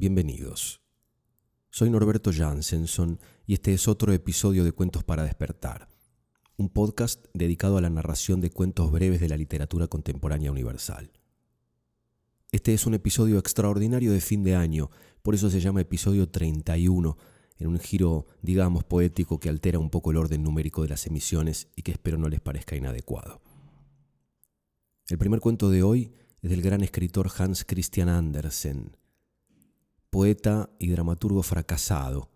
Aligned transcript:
Bienvenidos. 0.00 0.80
Soy 1.68 1.90
Norberto 1.90 2.32
Jansenson 2.32 3.20
y 3.46 3.52
este 3.52 3.74
es 3.74 3.86
otro 3.86 4.14
episodio 4.14 4.64
de 4.64 4.72
Cuentos 4.72 5.04
para 5.04 5.24
despertar, 5.24 5.88
un 6.56 6.70
podcast 6.70 7.26
dedicado 7.34 7.76
a 7.76 7.82
la 7.82 7.90
narración 7.90 8.40
de 8.40 8.48
cuentos 8.48 8.90
breves 8.90 9.20
de 9.20 9.28
la 9.28 9.36
literatura 9.36 9.88
contemporánea 9.88 10.50
universal. 10.50 11.12
Este 12.50 12.72
es 12.72 12.86
un 12.86 12.94
episodio 12.94 13.38
extraordinario 13.38 14.10
de 14.10 14.22
fin 14.22 14.42
de 14.42 14.56
año, 14.56 14.90
por 15.20 15.34
eso 15.34 15.50
se 15.50 15.60
llama 15.60 15.82
episodio 15.82 16.30
31, 16.30 17.18
en 17.58 17.66
un 17.66 17.78
giro, 17.78 18.26
digamos, 18.40 18.84
poético 18.84 19.38
que 19.38 19.50
altera 19.50 19.78
un 19.78 19.90
poco 19.90 20.12
el 20.12 20.16
orden 20.16 20.42
numérico 20.42 20.80
de 20.80 20.88
las 20.88 21.06
emisiones 21.06 21.68
y 21.76 21.82
que 21.82 21.92
espero 21.92 22.16
no 22.16 22.30
les 22.30 22.40
parezca 22.40 22.74
inadecuado. 22.74 23.42
El 25.10 25.18
primer 25.18 25.40
cuento 25.40 25.68
de 25.68 25.82
hoy 25.82 26.14
es 26.40 26.48
del 26.48 26.62
gran 26.62 26.80
escritor 26.80 27.30
Hans 27.36 27.66
Christian 27.66 28.08
Andersen, 28.08 28.96
poeta 30.10 30.70
y 30.78 30.88
dramaturgo 30.88 31.42
fracasado, 31.42 32.30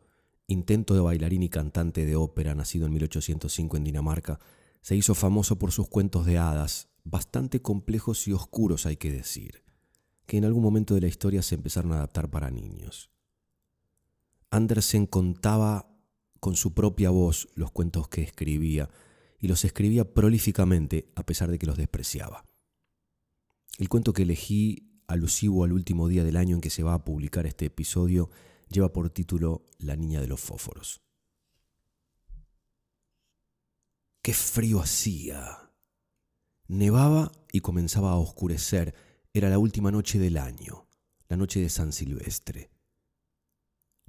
intento 0.47 0.95
de 0.95 1.01
bailarín 1.01 1.43
y 1.43 1.49
cantante 1.49 2.07
de 2.07 2.17
ópera, 2.17 2.55
nacido 2.55 2.87
en 2.87 2.93
1805 2.93 3.77
en 3.77 3.85
Dinamarca, 3.85 4.39
se 4.81 4.97
hizo 4.97 5.15
famoso 5.15 5.59
por 5.59 5.73
sus 5.73 5.89
cuentos 5.89 6.27
de 6.27 6.39
hadas, 6.39 6.89
bastante 7.05 7.61
complejos 7.61 8.27
y 8.29 8.33
oscuros 8.33 8.87
hay 8.87 8.97
que 8.97 9.11
decir, 9.11 9.65
que 10.27 10.37
en 10.37 10.45
algún 10.45 10.63
momento 10.63 10.95
de 10.95 11.01
la 11.01 11.09
historia 11.09 11.43
se 11.43 11.55
empezaron 11.55 11.93
a 11.93 11.97
adaptar 11.97 12.31
para 12.31 12.51
niños. 12.51 13.11
Andersen 14.51 15.07
contaba 15.07 15.91
con 16.41 16.57
su 16.57 16.75
propia 16.75 17.11
voz 17.11 17.49
los 17.55 17.73
cuentos 17.73 18.09
que 18.09 18.23
escribía, 18.23 18.89
y 19.41 19.49
los 19.49 19.65
escribía 19.65 20.15
prolíficamente 20.15 21.13
a 21.17 21.27
pesar 21.27 21.51
de 21.51 21.59
que 21.59 21.67
los 21.67 21.77
despreciaba. 21.77 22.47
El 23.79 23.91
cuento 23.91 24.15
que 24.15 24.23
elegí 24.23 24.94
alusivo 25.07 25.65
al 25.65 25.73
último 25.73 26.09
día 26.09 26.25
del 26.25 26.37
año 26.37 26.57
en 26.57 26.61
que 26.61 26.71
se 26.71 26.83
va 26.83 26.95
a 26.95 27.05
publicar 27.05 27.47
este 27.47 27.67
episodio, 27.67 28.31
lleva 28.69 28.93
por 28.93 29.11
título 29.11 29.65
La 29.79 29.97
niña 29.97 30.21
de 30.21 30.29
los 30.29 30.41
fósforos. 30.41 31.03
¡Qué 34.23 34.33
frío 34.33 34.81
hacía! 34.81 35.71
Nevaba 36.67 37.31
y 37.53 37.61
comenzaba 37.61 38.13
a 38.13 38.17
oscurecer. 38.17 38.95
Era 39.35 39.51
la 39.51 39.59
última 39.59 39.91
noche 39.91 40.19
del 40.19 40.39
año, 40.39 40.87
la 41.29 41.37
noche 41.37 41.61
de 41.61 41.69
San 41.69 41.93
Silvestre. 41.93 42.71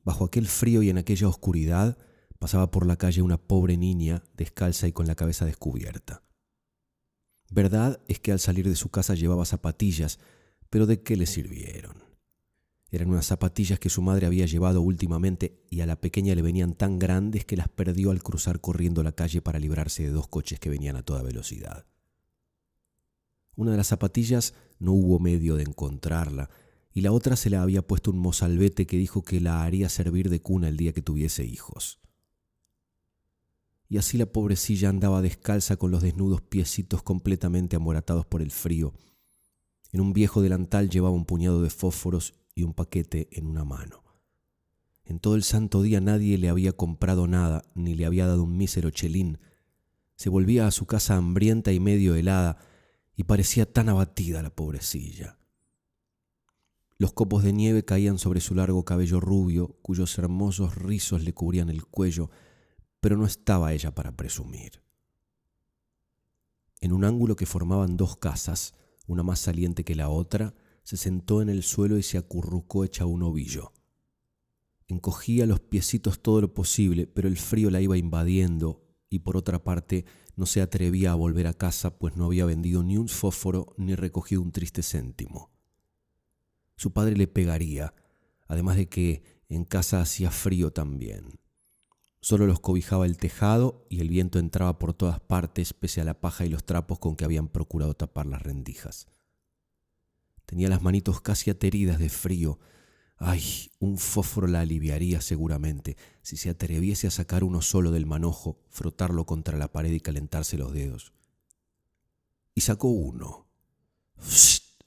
Bajo 0.03 0.23
aquel 0.23 0.47
frío 0.47 0.83
y 0.83 0.89
en 0.89 0.97
aquella 0.97 1.27
oscuridad 1.27 1.97
pasaba 2.39 2.71
por 2.71 2.85
la 2.85 2.95
calle 2.95 3.21
una 3.21 3.38
pobre 3.38 3.75
niña 3.75 4.23
descalza 4.35 4.88
y 4.88 4.91
con 4.91 5.07
la 5.07 5.16
cabeza 5.16 5.45
descubierta. 5.45 6.23
Verdad 7.49 7.99
es 8.07 8.19
que 8.19 8.31
al 8.31 8.39
salir 8.39 8.67
de 8.69 8.75
su 8.75 8.89
casa 8.89 9.16
llevaba 9.16 9.45
zapatillas, 9.45 10.19
pero 10.75 10.87
¿de 10.87 11.01
qué 11.01 11.15
le 11.15 11.25
sirvieron? 11.25 12.03
Eran 12.91 13.09
unas 13.09 13.27
zapatillas 13.27 13.79
que 13.79 13.89
su 13.89 14.01
madre 14.01 14.25
había 14.25 14.45
llevado 14.45 14.81
últimamente 14.81 15.63
y 15.69 15.79
a 15.79 15.85
la 15.85 16.01
pequeña 16.01 16.35
le 16.35 16.41
venían 16.41 16.73
tan 16.73 16.99
grandes 16.99 17.45
que 17.45 17.55
las 17.55 17.69
perdió 17.69 18.11
al 18.11 18.21
cruzar 18.21 18.59
corriendo 18.59 19.01
la 19.01 19.13
calle 19.13 19.41
para 19.41 19.57
librarse 19.57 20.03
de 20.03 20.09
dos 20.09 20.27
coches 20.27 20.59
que 20.59 20.69
venían 20.69 20.97
a 20.97 21.01
toda 21.01 21.23
velocidad. 21.23 21.85
Una 23.55 23.71
de 23.71 23.77
las 23.77 23.87
zapatillas 23.87 24.53
no 24.77 24.91
hubo 24.91 25.17
medio 25.17 25.55
de 25.55 25.63
encontrarla 25.63 26.49
y 26.91 26.99
la 26.99 27.13
otra 27.13 27.37
se 27.37 27.49
la 27.49 27.61
había 27.61 27.81
puesto 27.81 28.11
un 28.11 28.19
mozalbete 28.19 28.85
que 28.85 28.97
dijo 28.97 29.23
que 29.23 29.39
la 29.39 29.63
haría 29.63 29.87
servir 29.87 30.29
de 30.29 30.41
cuna 30.41 30.67
el 30.67 30.75
día 30.75 30.91
que 30.91 31.01
tuviese 31.01 31.45
hijos. 31.45 32.01
Y 33.87 33.97
así 33.97 34.17
la 34.17 34.25
pobrecilla 34.25 34.89
andaba 34.89 35.21
descalza 35.21 35.77
con 35.77 35.91
los 35.91 36.01
desnudos 36.01 36.41
piecitos 36.41 37.01
completamente 37.01 37.77
amoratados 37.77 38.25
por 38.25 38.41
el 38.41 38.51
frío 38.51 38.93
en 39.95 40.01
un 40.01 40.11
viejo 40.11 40.41
delantal 40.41 40.89
llevaba 40.89 41.15
un 41.15 41.23
puñado 41.23 41.61
de 41.61 41.69
fósforos 41.69 42.33
y 42.53 42.63
un 42.63 42.73
paquete 42.73 43.29
en 43.31 43.47
una 43.47 43.63
mano. 43.63 44.03
En 45.05 45.19
todo 45.19 45.35
el 45.35 45.43
santo 45.43 45.81
día 45.83 46.01
nadie 46.01 46.38
le 46.38 46.49
había 46.49 46.73
comprado 46.73 47.27
nada, 47.27 47.63
ni 47.75 47.93
le 47.93 48.05
había 48.05 48.27
dado 48.27 48.43
un 48.43 48.57
mísero 48.57 48.89
chelín. 48.89 49.39
Se 50.17 50.27
volvía 50.27 50.67
a 50.67 50.72
su 50.72 50.85
casa 50.85 51.16
hambrienta 51.16 51.72
y 51.72 51.79
medio 51.79 52.13
helada, 52.16 52.57
y 53.16 53.23
parecía 53.23 53.72
tan 53.72 53.88
abatida 53.88 54.44
la 54.44 54.53
pobrecilla. 54.53 55.39
Los 56.97 57.13
copos 57.13 57.44
de 57.44 57.53
nieve 57.53 57.85
caían 57.85 58.19
sobre 58.19 58.41
su 58.41 58.53
largo 58.53 58.83
cabello 58.83 59.22
rubio, 59.22 59.77
cuyos 59.81 60.17
hermosos 60.17 60.75
rizos 60.75 61.23
le 61.23 61.31
cubrían 61.31 61.69
el 61.69 61.85
cuello, 61.85 62.29
pero 63.00 63.16
no 63.16 63.25
estaba 63.25 63.72
ella 63.72 63.95
para 63.95 64.12
presumir. 64.12 64.83
En 66.81 66.91
un 66.91 67.06
ángulo 67.06 67.38
que 67.38 67.45
formaban 67.45 67.95
dos 67.95 68.17
casas, 68.17 68.75
una 69.07 69.23
más 69.23 69.39
saliente 69.39 69.83
que 69.83 69.95
la 69.95 70.09
otra, 70.09 70.53
se 70.83 70.97
sentó 70.97 71.41
en 71.41 71.49
el 71.49 71.63
suelo 71.63 71.97
y 71.97 72.03
se 72.03 72.17
acurrucó 72.17 72.83
hecha 72.83 73.05
un 73.05 73.23
ovillo. 73.23 73.73
Encogía 74.88 75.45
los 75.45 75.59
piecitos 75.59 76.21
todo 76.21 76.41
lo 76.41 76.53
posible, 76.53 77.07
pero 77.07 77.27
el 77.27 77.38
frío 77.38 77.71
la 77.71 77.81
iba 77.81 77.97
invadiendo 77.97 78.83
y 79.09 79.19
por 79.19 79.35
otra 79.35 79.63
parte 79.63 80.05
no 80.35 80.45
se 80.45 80.61
atrevía 80.61 81.11
a 81.11 81.15
volver 81.15 81.47
a 81.47 81.53
casa 81.53 81.97
pues 81.97 82.15
no 82.15 82.25
había 82.25 82.45
vendido 82.45 82.83
ni 82.83 82.97
un 82.97 83.07
fósforo 83.07 83.73
ni 83.77 83.95
recogido 83.95 84.41
un 84.41 84.51
triste 84.51 84.83
céntimo. 84.83 85.51
Su 86.75 86.91
padre 86.91 87.15
le 87.15 87.27
pegaría, 87.27 87.94
además 88.47 88.75
de 88.75 88.89
que 88.89 89.23
en 89.49 89.63
casa 89.63 90.01
hacía 90.01 90.29
frío 90.29 90.71
también. 90.71 91.39
Solo 92.25 92.47
los 92.47 92.59
cobijaba 92.59 93.06
el 93.06 93.18
tejado 93.18 93.86
y 93.88 94.00
el 94.00 94.09
viento 94.09 94.40
entraba 94.40 94.80
por 94.80 94.96
todas 94.96 95.19
partes 95.19 95.74
pese 95.74 96.02
a 96.02 96.03
la 96.03 96.19
paja 96.19 96.44
y 96.44 96.50
los 96.50 96.66
trapos 96.66 96.97
con 96.97 97.16
que 97.16 97.24
habían 97.24 97.47
procurado 97.47 97.94
tapar 97.94 98.25
las 98.25 98.41
rendijas. 98.41 99.06
Tenía 100.47 100.68
las 100.68 100.81
manitos 100.81 101.22
casi 101.22 101.52
ateridas 101.52 102.00
de 102.00 102.09
frío. 102.09 102.58
Ay, 103.18 103.69
un 103.78 104.00
fósforo 104.00 104.47
la 104.47 104.62
aliviaría 104.62 105.22
seguramente 105.22 105.97
si 106.24 106.36
se 106.36 106.50
atreviese 106.50 107.06
a 107.06 107.12
sacar 107.12 107.44
uno 107.44 107.62
solo 107.62 107.91
del 107.91 108.08
manojo, 108.08 108.57
frotarlo 108.72 109.28
contra 109.28 109.59
la 109.59 109.72
pared 109.72 109.92
y 109.92 110.00
calentarse 110.00 110.57
los 110.57 110.74
dedos. 110.74 111.13
Y 112.56 112.62
sacó 112.62 112.88
uno. 112.88 113.46
¡Fst! 114.18 114.81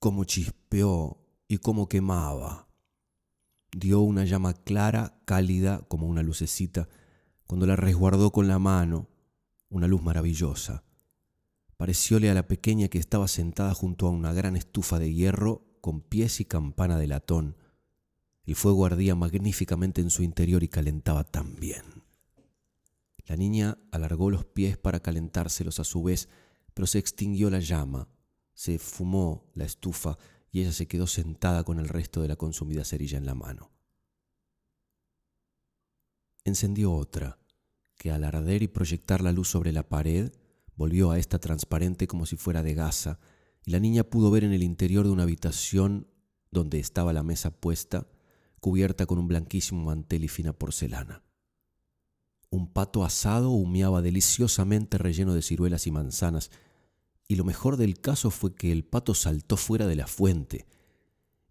Cómo 0.00 0.24
chispeó 0.24 1.24
y 1.46 1.58
cómo 1.58 1.88
quemaba 1.88 2.65
dio 3.72 4.00
una 4.00 4.24
llama 4.24 4.54
clara, 4.54 5.20
cálida 5.24 5.84
como 5.88 6.06
una 6.06 6.22
lucecita, 6.22 6.88
cuando 7.46 7.66
la 7.66 7.76
resguardó 7.76 8.32
con 8.32 8.48
la 8.48 8.58
mano, 8.58 9.08
una 9.68 9.86
luz 9.86 10.02
maravillosa. 10.02 10.84
Parecióle 11.76 12.30
a 12.30 12.34
la 12.34 12.48
pequeña 12.48 12.88
que 12.88 12.98
estaba 12.98 13.28
sentada 13.28 13.74
junto 13.74 14.06
a 14.06 14.10
una 14.10 14.32
gran 14.32 14.56
estufa 14.56 14.98
de 14.98 15.12
hierro 15.12 15.66
con 15.80 16.00
pies 16.00 16.40
y 16.40 16.44
campana 16.44 16.98
de 16.98 17.06
latón. 17.06 17.56
El 18.44 18.56
fuego 18.56 18.86
ardía 18.86 19.14
magníficamente 19.14 20.00
en 20.00 20.10
su 20.10 20.22
interior 20.22 20.62
y 20.62 20.68
calentaba 20.68 21.24
tan 21.24 21.56
bien. 21.56 22.04
La 23.26 23.36
niña 23.36 23.78
alargó 23.90 24.30
los 24.30 24.44
pies 24.44 24.78
para 24.78 25.00
calentárselos 25.00 25.80
a 25.80 25.84
su 25.84 26.02
vez, 26.02 26.28
pero 26.72 26.86
se 26.86 26.98
extinguió 26.98 27.50
la 27.50 27.60
llama, 27.60 28.08
se 28.54 28.78
fumó 28.78 29.50
la 29.54 29.64
estufa 29.64 30.16
y 30.56 30.62
ella 30.62 30.72
se 30.72 30.88
quedó 30.88 31.06
sentada 31.06 31.64
con 31.64 31.78
el 31.78 31.86
resto 31.86 32.22
de 32.22 32.28
la 32.28 32.36
consumida 32.36 32.82
cerilla 32.82 33.18
en 33.18 33.26
la 33.26 33.34
mano. 33.34 33.72
Encendió 36.44 36.94
otra, 36.94 37.38
que 37.98 38.10
al 38.10 38.24
arder 38.24 38.62
y 38.62 38.68
proyectar 38.68 39.20
la 39.20 39.32
luz 39.32 39.50
sobre 39.50 39.70
la 39.70 39.86
pared, 39.86 40.32
volvió 40.74 41.10
a 41.10 41.18
esta 41.18 41.38
transparente 41.38 42.06
como 42.06 42.24
si 42.24 42.36
fuera 42.36 42.62
de 42.62 42.72
gasa, 42.72 43.20
y 43.66 43.70
la 43.72 43.80
niña 43.80 44.04
pudo 44.04 44.30
ver 44.30 44.44
en 44.44 44.54
el 44.54 44.62
interior 44.62 45.04
de 45.04 45.12
una 45.12 45.24
habitación 45.24 46.08
donde 46.50 46.78
estaba 46.78 47.12
la 47.12 47.22
mesa 47.22 47.50
puesta, 47.50 48.06
cubierta 48.58 49.04
con 49.04 49.18
un 49.18 49.28
blanquísimo 49.28 49.84
mantel 49.84 50.24
y 50.24 50.28
fina 50.28 50.54
porcelana. 50.54 51.22
Un 52.48 52.72
pato 52.72 53.04
asado 53.04 53.50
humeaba 53.50 54.00
deliciosamente 54.00 54.96
relleno 54.96 55.34
de 55.34 55.42
ciruelas 55.42 55.86
y 55.86 55.90
manzanas, 55.90 56.50
y 57.28 57.36
lo 57.36 57.44
mejor 57.44 57.76
del 57.76 58.00
caso 58.00 58.30
fue 58.30 58.54
que 58.54 58.70
el 58.72 58.84
pato 58.84 59.14
saltó 59.14 59.56
fuera 59.56 59.86
de 59.86 59.96
la 59.96 60.06
fuente 60.06 60.66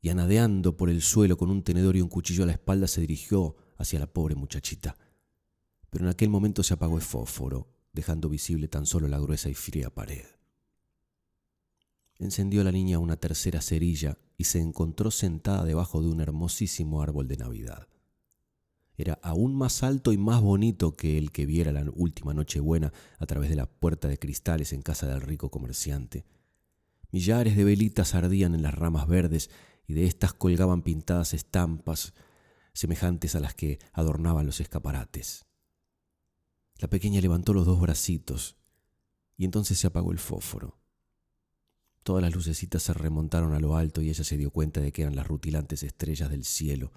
y 0.02 0.10
anadeando 0.10 0.78
por 0.78 0.90
el 0.90 1.02
suelo 1.02 1.38
con 1.38 1.50
un 1.50 1.64
tenedor 1.64 1.96
y 1.96 2.02
un 2.02 2.10
cuchillo 2.10 2.44
a 2.44 2.48
la 2.48 2.54
espalda 2.54 2.88
se 2.88 3.02
dirigió 3.02 3.56
hacia 3.78 4.00
la 4.00 4.08
pobre 4.08 4.36
muchachita. 4.36 4.98
Pero 5.90 6.06
en 6.06 6.12
aquel 6.12 6.30
momento 6.30 6.64
se 6.64 6.76
apagó 6.76 6.98
el 6.98 7.02
fósforo, 7.02 7.68
dejando 7.92 8.30
visible 8.30 8.68
tan 8.68 8.86
solo 8.86 9.08
la 9.08 9.20
gruesa 9.20 9.50
y 9.50 9.56
fría 9.56 9.90
pared. 9.90 10.26
Encendió 12.20 12.64
la 12.64 12.72
niña 12.72 13.00
una 13.00 13.18
tercera 13.18 13.62
cerilla 13.62 14.18
y 14.38 14.46
se 14.46 14.60
encontró 14.60 15.12
sentada 15.12 15.66
debajo 15.66 16.02
de 16.02 16.08
un 16.08 16.22
hermosísimo 16.22 17.02
árbol 17.02 17.28
de 17.28 17.38
Navidad 17.38 17.88
era 18.98 19.20
aún 19.22 19.56
más 19.56 19.84
alto 19.84 20.14
y 20.14 20.18
más 20.18 20.42
bonito 20.42 20.96
que 20.96 21.18
el 21.18 21.32
que 21.32 21.46
viera 21.46 21.72
la 21.72 21.86
última 21.94 22.34
Nochebuena 22.34 22.94
a 23.20 23.26
través 23.26 23.50
de 23.50 23.56
la 23.56 23.66
puerta 23.66 24.08
de 24.08 24.18
cristales 24.18 24.74
en 24.74 24.82
casa 24.82 25.08
del 25.08 25.22
rico 25.22 25.50
comerciante. 25.50 26.26
Millares 27.12 27.56
de 27.56 27.64
velitas 27.64 28.16
ardían 28.16 28.56
en 28.56 28.62
las 28.62 28.74
ramas 28.74 29.08
verdes 29.08 29.50
y 29.88 29.94
de 29.94 30.06
éstas 30.06 30.34
colgaban 30.34 30.82
pintadas 30.82 31.34
estampas 31.34 32.14
semejantes 32.74 33.36
a 33.36 33.40
las 33.40 33.56
que 33.56 33.80
adornaban 33.94 34.46
los 34.46 34.60
escaparates. 34.60 35.46
La 36.78 36.90
pequeña 36.90 37.22
levantó 37.22 37.54
los 37.54 37.66
dos 37.66 37.80
bracitos 37.80 38.58
y 39.38 39.46
entonces 39.46 39.80
se 39.80 39.88
apagó 39.88 40.12
el 40.12 40.20
fósforo. 40.20 40.78
Todas 42.04 42.22
las 42.22 42.36
lucecitas 42.36 42.84
se 42.84 42.94
remontaron 42.94 43.54
a 43.54 43.60
lo 43.60 43.76
alto 43.76 44.02
y 44.02 44.10
ella 44.10 44.24
se 44.24 44.38
dio 44.38 44.52
cuenta 44.52 44.82
de 44.82 44.92
que 44.92 45.04
eran 45.04 45.16
las 45.16 45.26
rutilantes 45.26 45.84
estrellas 45.84 46.30
del 46.30 46.44
cielo. 46.44 46.92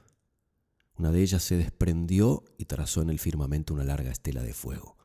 Una 0.98 1.12
de 1.12 1.22
ellas 1.22 1.44
se 1.44 1.56
desprendió 1.56 2.42
y 2.58 2.64
trazó 2.64 3.02
en 3.02 3.10
el 3.10 3.20
firmamento 3.20 3.72
una 3.72 3.84
larga 3.84 4.10
estela 4.10 4.42
de 4.42 4.52
fuego. 4.52 4.96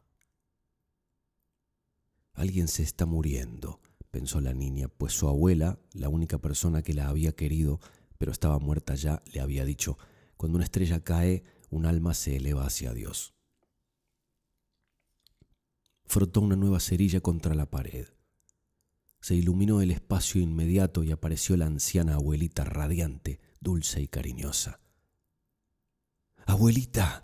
Alguien 2.34 2.68
se 2.68 2.82
está 2.82 3.06
muriendo, 3.06 3.80
pensó 4.10 4.42
la 4.42 4.56
niña, 4.56 4.88
pues 4.88 5.14
su 5.14 5.28
abuela, 5.28 5.80
la 5.94 6.10
única 6.10 6.40
persona 6.40 6.82
que 6.82 6.96
la 6.96 7.10
había 7.10 7.34
querido, 7.34 7.80
pero 8.18 8.32
estaba 8.32 8.58
muerta 8.58 8.96
ya, 8.96 9.22
le 9.32 9.40
había 9.40 9.66
dicho, 9.66 10.00
cuando 10.36 10.56
una 10.56 10.66
estrella 10.66 11.04
cae, 11.04 11.44
un 11.70 11.86
alma 11.86 12.16
se 12.16 12.38
eleva 12.38 12.66
hacia 12.66 12.92
Dios. 12.94 13.36
Frotó 16.06 16.42
una 16.42 16.56
nueva 16.56 16.80
cerilla 16.80 17.22
contra 17.22 17.54
la 17.54 17.70
pared. 17.70 18.08
Se 19.22 19.36
iluminó 19.36 19.80
el 19.80 19.92
espacio 19.92 20.42
inmediato 20.42 21.04
y 21.04 21.12
apareció 21.12 21.56
la 21.56 21.68
anciana 21.68 22.16
abuelita 22.16 22.64
radiante, 22.64 23.40
dulce 23.62 24.02
y 24.02 24.08
cariñosa. 24.08 24.83
Abuelita, 26.46 27.22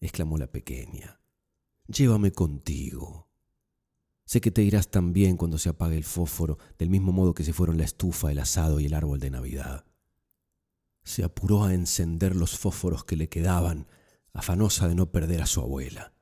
exclamó 0.00 0.38
la 0.38 0.50
pequeña, 0.50 1.20
llévame 1.86 2.32
contigo. 2.32 3.28
Sé 4.24 4.40
que 4.40 4.52
te 4.52 4.62
irás 4.62 4.90
también 4.90 5.36
cuando 5.36 5.58
se 5.58 5.70
apague 5.70 5.96
el 5.96 6.04
fósforo, 6.04 6.58
del 6.78 6.88
mismo 6.88 7.10
modo 7.10 7.34
que 7.34 7.42
se 7.42 7.52
fueron 7.52 7.78
la 7.78 7.84
estufa, 7.84 8.30
el 8.30 8.38
asado 8.38 8.78
y 8.78 8.86
el 8.86 8.94
árbol 8.94 9.18
de 9.18 9.30
Navidad. 9.30 9.84
Se 11.02 11.24
apuró 11.24 11.64
a 11.64 11.74
encender 11.74 12.36
los 12.36 12.56
fósforos 12.56 13.04
que 13.04 13.16
le 13.16 13.28
quedaban, 13.28 13.88
afanosa 14.32 14.86
de 14.86 14.94
no 14.94 15.10
perder 15.10 15.42
a 15.42 15.46
su 15.46 15.60
abuela. 15.60 16.12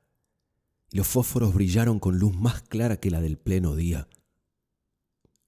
Y 0.91 0.97
los 0.97 1.07
fósforos 1.07 1.53
brillaron 1.53 1.99
con 1.99 2.17
luz 2.17 2.35
más 2.35 2.63
clara 2.63 2.97
que 2.97 3.11
la 3.11 3.21
del 3.21 3.37
pleno 3.37 3.75
día. 3.75 4.07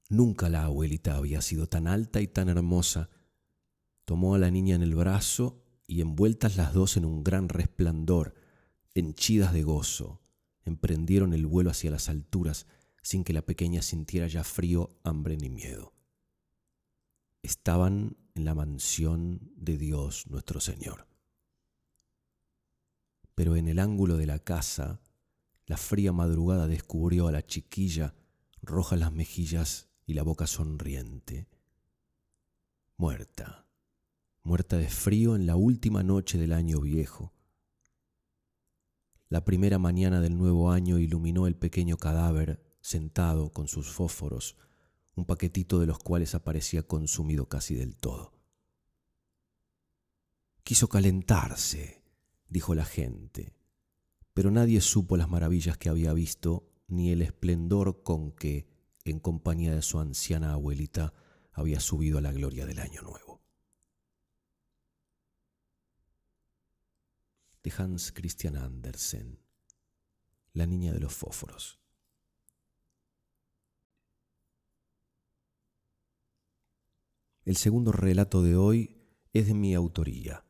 Nunca 0.09 0.47
la 0.49 0.65
abuelita 0.65 1.15
había 1.15 1.41
sido 1.41 1.67
tan 1.67 1.87
alta 1.87 2.21
y 2.21 2.27
tan 2.27 2.47
hermosa. 2.47 3.09
Tomó 4.05 4.35
a 4.35 4.37
la 4.37 4.51
niña 4.51 4.75
en 4.75 4.83
el 4.83 4.93
brazo 4.93 5.60
y 5.91 5.99
envueltas 5.99 6.55
las 6.55 6.73
dos 6.73 6.95
en 6.95 7.03
un 7.03 7.21
gran 7.21 7.49
resplandor, 7.49 8.33
henchidas 8.93 9.51
de 9.51 9.63
gozo, 9.63 10.21
emprendieron 10.63 11.33
el 11.33 11.45
vuelo 11.45 11.69
hacia 11.69 11.91
las 11.91 12.07
alturas 12.07 12.65
sin 13.01 13.25
que 13.25 13.33
la 13.33 13.41
pequeña 13.41 13.81
sintiera 13.81 14.27
ya 14.27 14.45
frío, 14.45 14.95
hambre 15.03 15.35
ni 15.35 15.49
miedo. 15.49 15.91
Estaban 17.43 18.15
en 18.35 18.45
la 18.45 18.55
mansión 18.55 19.51
de 19.57 19.77
Dios 19.77 20.27
nuestro 20.27 20.61
Señor. 20.61 21.07
Pero 23.35 23.57
en 23.57 23.67
el 23.67 23.77
ángulo 23.77 24.15
de 24.15 24.27
la 24.27 24.39
casa, 24.39 25.01
la 25.65 25.75
fría 25.75 26.13
madrugada 26.13 26.67
descubrió 26.67 27.27
a 27.27 27.33
la 27.33 27.45
chiquilla, 27.45 28.15
rojas 28.61 28.97
las 28.97 29.11
mejillas 29.11 29.89
y 30.05 30.13
la 30.13 30.23
boca 30.23 30.47
sonriente, 30.47 31.49
muerta, 32.95 33.60
muerta 34.43 34.77
de 34.77 34.89
frío 34.89 35.35
en 35.35 35.45
la 35.45 35.55
última 35.55 36.03
noche 36.03 36.37
del 36.37 36.53
año 36.53 36.81
viejo. 36.81 37.33
La 39.29 39.45
primera 39.45 39.77
mañana 39.77 40.19
del 40.19 40.37
nuevo 40.37 40.71
año 40.71 40.97
iluminó 40.97 41.47
el 41.47 41.55
pequeño 41.55 41.97
cadáver 41.97 42.61
sentado 42.81 43.51
con 43.51 43.67
sus 43.67 43.89
fósforos, 43.91 44.57
un 45.15 45.25
paquetito 45.25 45.79
de 45.79 45.85
los 45.85 45.99
cuales 45.99 46.35
aparecía 46.35 46.83
consumido 46.83 47.47
casi 47.47 47.75
del 47.75 47.95
todo. 47.95 48.33
Quiso 50.63 50.89
calentarse, 50.89 52.03
dijo 52.49 52.75
la 52.75 52.85
gente, 52.85 53.53
pero 54.33 54.51
nadie 54.51 54.81
supo 54.81 55.17
las 55.17 55.29
maravillas 55.29 55.77
que 55.77 55.89
había 55.89 56.13
visto 56.13 56.67
ni 56.87 57.11
el 57.11 57.21
esplendor 57.21 58.03
con 58.03 58.31
que, 58.31 58.67
en 59.05 59.19
compañía 59.19 59.73
de 59.73 59.81
su 59.81 59.99
anciana 59.99 60.53
abuelita, 60.53 61.13
había 61.53 61.79
subido 61.79 62.17
a 62.17 62.21
la 62.21 62.33
gloria 62.33 62.65
del 62.65 62.79
año 62.79 63.01
nuevo. 63.01 63.30
Hans 67.77 68.11
Christian 68.11 68.55
Andersen, 68.55 69.39
La 70.53 70.65
niña 70.65 70.91
de 70.91 70.99
los 70.99 71.13
fósforos. 71.13 71.79
El 77.43 77.57
segundo 77.57 77.91
relato 77.91 78.43
de 78.43 78.55
hoy 78.55 78.97
es 79.33 79.47
de 79.47 79.53
mi 79.53 79.73
autoría 79.73 80.45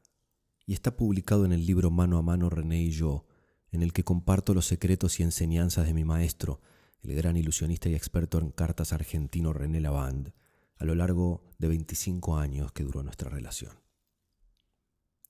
y 0.66 0.74
está 0.74 0.96
publicado 0.96 1.46
en 1.46 1.54
el 1.54 1.66
libro 1.66 1.92
Mano 1.92 2.18
a 2.18 2.22
Mano 2.22 2.50
René 2.50 2.82
y 2.82 2.92
yo, 2.92 3.26
en 3.72 3.82
el 3.82 3.94
que 3.94 4.04
comparto 4.04 4.54
los 4.54 4.66
secretos 4.66 5.20
y 5.20 5.24
enseñanzas 5.24 5.86
de 5.86 5.94
mi 5.94 6.04
maestro, 6.04 6.62
el 7.02 7.16
gran 7.16 7.38
ilusionista 7.38 7.90
y 7.90 7.96
experto 7.96 8.40
en 8.40 8.52
cartas 8.52 8.94
argentino 8.94 9.54
René 9.54 9.80
Lavand, 9.80 10.34
a 10.78 10.86
lo 10.86 10.96
largo 10.96 11.44
de 11.60 11.68
25 11.68 12.38
años 12.38 12.72
que 12.72 12.84
duró 12.84 13.04
nuestra 13.04 13.30
relación. 13.30 13.80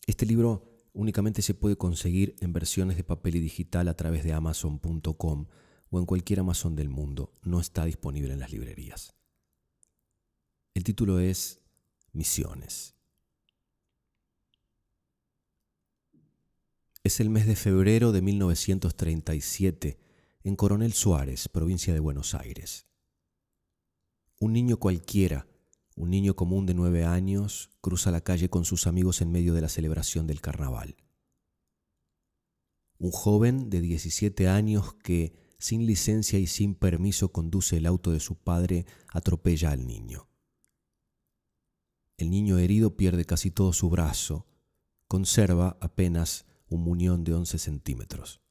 Este 0.08 0.26
libro 0.26 0.71
únicamente 0.94 1.42
se 1.42 1.54
puede 1.54 1.78
conseguir 1.78 2.36
en 2.40 2.54
versiones 2.54 2.98
de 2.98 3.04
papel 3.04 3.36
y 3.36 3.40
digital 3.40 3.88
a 3.88 3.96
través 3.96 4.24
de 4.24 4.34
amazon.com 4.34 5.48
o 5.92 6.00
en 6.00 6.06
cualquier 6.06 6.40
Amazon 6.40 6.76
del 6.76 6.90
mundo, 6.90 7.34
no 7.44 7.60
está 7.60 7.86
disponible 7.86 8.34
en 8.34 8.40
las 8.40 8.52
librerías. 8.52 9.14
El 10.74 10.84
título 10.84 11.20
es 11.20 11.62
Misiones. 12.14 12.96
Es 17.04 17.20
el 17.20 17.30
mes 17.30 17.46
de 17.46 17.56
febrero 17.56 18.12
de 18.12 18.22
1937 18.22 20.00
en 20.44 20.56
Coronel 20.56 20.94
Suárez, 20.94 21.50
provincia 21.50 21.94
de 21.94 22.00
Buenos 22.00 22.36
Aires. 22.36 22.86
Un 24.40 24.54
niño 24.54 24.78
cualquiera, 24.78 25.46
un 25.96 26.10
niño 26.10 26.36
común 26.36 26.66
de 26.66 26.74
nueve 26.74 27.06
años, 27.06 27.70
cruza 27.82 28.12
la 28.12 28.22
calle 28.22 28.50
con 28.50 28.66
sus 28.66 28.88
amigos 28.88 29.22
en 29.22 29.32
medio 29.32 29.54
de 29.54 29.62
la 29.62 29.70
celebración 29.70 30.28
del 30.28 30.42
carnaval. 30.42 30.96
Un 32.98 33.12
joven 33.12 33.70
de 33.70 33.82
17 33.82 34.48
años 34.48 34.94
que, 34.94 35.34
sin 35.58 35.86
licencia 35.86 36.40
y 36.40 36.48
sin 36.48 36.76
permiso, 36.76 37.32
conduce 37.32 37.78
el 37.78 37.86
auto 37.86 38.12
de 38.12 38.20
su 38.20 38.36
padre, 38.36 38.86
atropella 39.12 39.72
al 39.72 39.86
niño. 39.86 40.30
El 42.18 42.30
niño 42.30 42.60
herido 42.60 42.96
pierde 42.96 43.26
casi 43.26 43.50
todo 43.50 43.74
su 43.74 43.90
brazo, 43.90 44.46
conserva 45.08 45.78
apenas 45.82 46.46
un 46.70 46.84
muñón 46.84 47.24
de 47.24 47.34
11 47.34 47.58
centímetros. 47.58 48.42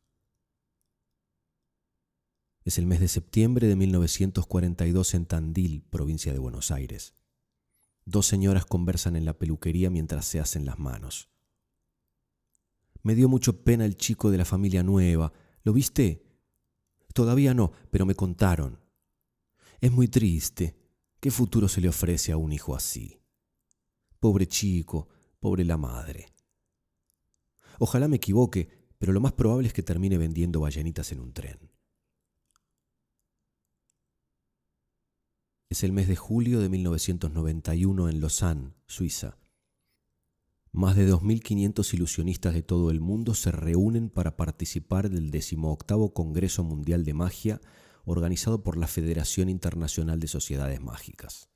Es 2.65 2.79
el 2.79 2.87
mes 2.87 3.01
de 3.01 3.09
septiembre 3.09 3.67
de 3.67 3.77
1942 3.77 5.15
en 5.15 5.27
Tandil, 5.27 5.83
provincia 5.89 6.33
de 6.33 6.39
Buenos 6.39 6.71
Aires. 6.71 7.15
Dos 8.11 8.27
señoras 8.27 8.67
conversan 8.67 9.15
en 9.15 9.25
la 9.25 9.39
peluquería 9.39 9.89
mientras 9.89 10.25
se 10.25 10.41
hacen 10.41 10.67
las 10.67 10.81
manos. 10.81 11.29
Me 13.05 13.15
dio 13.15 13.29
mucho 13.29 13.63
pena 13.63 13.85
el 13.85 13.97
chico 13.97 14.33
de 14.33 14.39
la 14.39 14.45
familia 14.45 14.83
nueva. 14.83 15.33
¿Lo 15.63 15.73
viste? 15.73 16.27
Todavía 17.15 17.55
no, 17.55 17.71
pero 17.93 18.07
me 18.07 18.17
contaron. 18.17 18.81
Es 19.81 19.93
muy 19.93 20.09
triste. 20.09 20.77
¿Qué 21.21 21.31
futuro 21.31 21.69
se 21.69 21.81
le 21.81 21.89
ofrece 21.89 22.33
a 22.33 22.37
un 22.37 22.53
hijo 22.53 22.75
así? 22.75 23.23
Pobre 24.19 24.49
chico, 24.49 25.07
pobre 25.39 25.65
la 25.65 25.77
madre. 25.77 26.27
Ojalá 27.79 28.09
me 28.09 28.17
equivoque, 28.17 28.91
pero 28.99 29.13
lo 29.13 29.21
más 29.21 29.35
probable 29.35 29.69
es 29.69 29.73
que 29.73 29.85
termine 29.85 30.19
vendiendo 30.19 30.59
ballenitas 30.59 31.13
en 31.13 31.21
un 31.21 31.33
tren. 31.33 31.70
Es 35.71 35.85
el 35.85 35.93
mes 35.93 36.09
de 36.09 36.17
julio 36.17 36.59
de 36.59 36.69
1991 36.69 38.09
en 38.09 38.21
Lausanne, 38.21 38.73
Suiza. 38.89 39.39
Más 40.73 40.97
de 40.97 41.09
2.500 41.09 41.95
ilusionistas 41.95 42.55
de 42.55 42.63
todo 42.63 42.91
el 42.91 42.99
mundo 42.99 43.35
se 43.35 43.53
reúnen 43.53 44.11
para 44.11 44.37
participar 44.37 45.11
del 45.11 45.31
18 45.31 46.13
Congreso 46.13 46.65
Mundial 46.65 47.05
de 47.05 47.15
Magia 47.15 47.61
organizado 48.05 48.65
por 48.65 48.77
la 48.77 48.89
Federación 48.89 49.49
Internacional 49.49 50.19
de 50.19 50.27
Sociedades 50.27 50.81
Mágicas. 50.81 51.51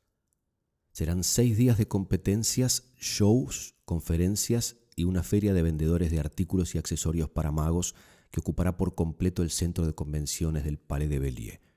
Serán 0.92 1.24
seis 1.24 1.56
días 1.56 1.76
de 1.76 1.88
competencias, 1.88 2.92
shows, 3.00 3.74
conferencias 3.84 4.76
y 4.94 5.02
una 5.02 5.24
feria 5.24 5.54
de 5.54 5.62
vendedores 5.62 6.12
de 6.12 6.20
artículos 6.20 6.76
y 6.76 6.78
accesorios 6.78 7.30
para 7.30 7.50
magos 7.50 7.96
que 8.30 8.38
ocupará 8.38 8.76
por 8.76 8.94
completo 8.94 9.42
el 9.42 9.50
centro 9.50 9.84
de 9.84 9.94
convenciones 9.96 10.62
del 10.62 10.78
Palais 10.78 11.10
de 11.10 11.18
Bellier. 11.18 11.73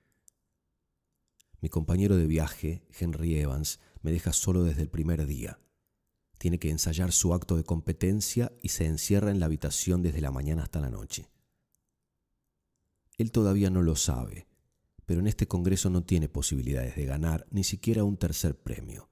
Mi 1.62 1.70
compañero 1.70 2.16
de 2.18 2.28
viaje, 2.28 2.84
Henry 3.00 3.38
Evans, 3.40 3.80
me 4.02 4.12
deja 4.12 4.34
solo 4.34 4.64
desde 4.64 4.84
el 4.84 4.90
primer 4.90 5.26
día. 5.26 5.60
Tiene 6.38 6.60
que 6.60 6.70
ensayar 6.70 7.12
su 7.12 7.34
acto 7.34 7.58
de 7.58 7.64
competencia 7.64 8.52
y 8.62 8.70
se 8.70 8.86
encierra 8.86 9.32
en 9.32 9.40
la 9.40 9.48
habitación 9.48 10.04
desde 10.04 10.22
la 10.22 10.32
mañana 10.32 10.64
hasta 10.64 10.80
la 10.80 10.90
noche. 10.90 11.30
Él 13.18 13.32
todavía 13.32 13.70
no 13.70 13.82
lo 13.82 13.96
sabe, 13.96 14.48
pero 15.06 15.20
en 15.20 15.28
este 15.28 15.48
Congreso 15.48 15.90
no 15.90 16.04
tiene 16.04 16.30
posibilidades 16.30 16.96
de 16.96 17.06
ganar 17.06 17.48
ni 17.50 17.64
siquiera 17.64 18.04
un 18.04 18.18
tercer 18.18 18.56
premio. 18.56 19.10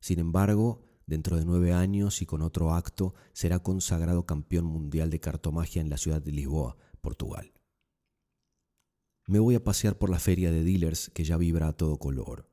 Sin 0.00 0.20
embargo, 0.20 0.92
Dentro 1.06 1.36
de 1.36 1.44
nueve 1.44 1.72
años 1.72 2.22
y 2.22 2.26
con 2.26 2.42
otro 2.42 2.72
acto 2.72 3.14
será 3.32 3.58
consagrado 3.58 4.24
campeón 4.24 4.64
mundial 4.64 5.10
de 5.10 5.20
cartomagia 5.20 5.82
en 5.82 5.90
la 5.90 5.98
ciudad 5.98 6.22
de 6.22 6.32
Lisboa, 6.32 6.76
Portugal. 7.00 7.51
Me 9.26 9.38
voy 9.38 9.54
a 9.54 9.62
pasear 9.62 9.98
por 9.98 10.10
la 10.10 10.18
feria 10.18 10.50
de 10.50 10.64
dealers 10.64 11.10
que 11.10 11.24
ya 11.24 11.36
vibra 11.36 11.68
a 11.68 11.72
todo 11.72 11.98
color. 11.98 12.48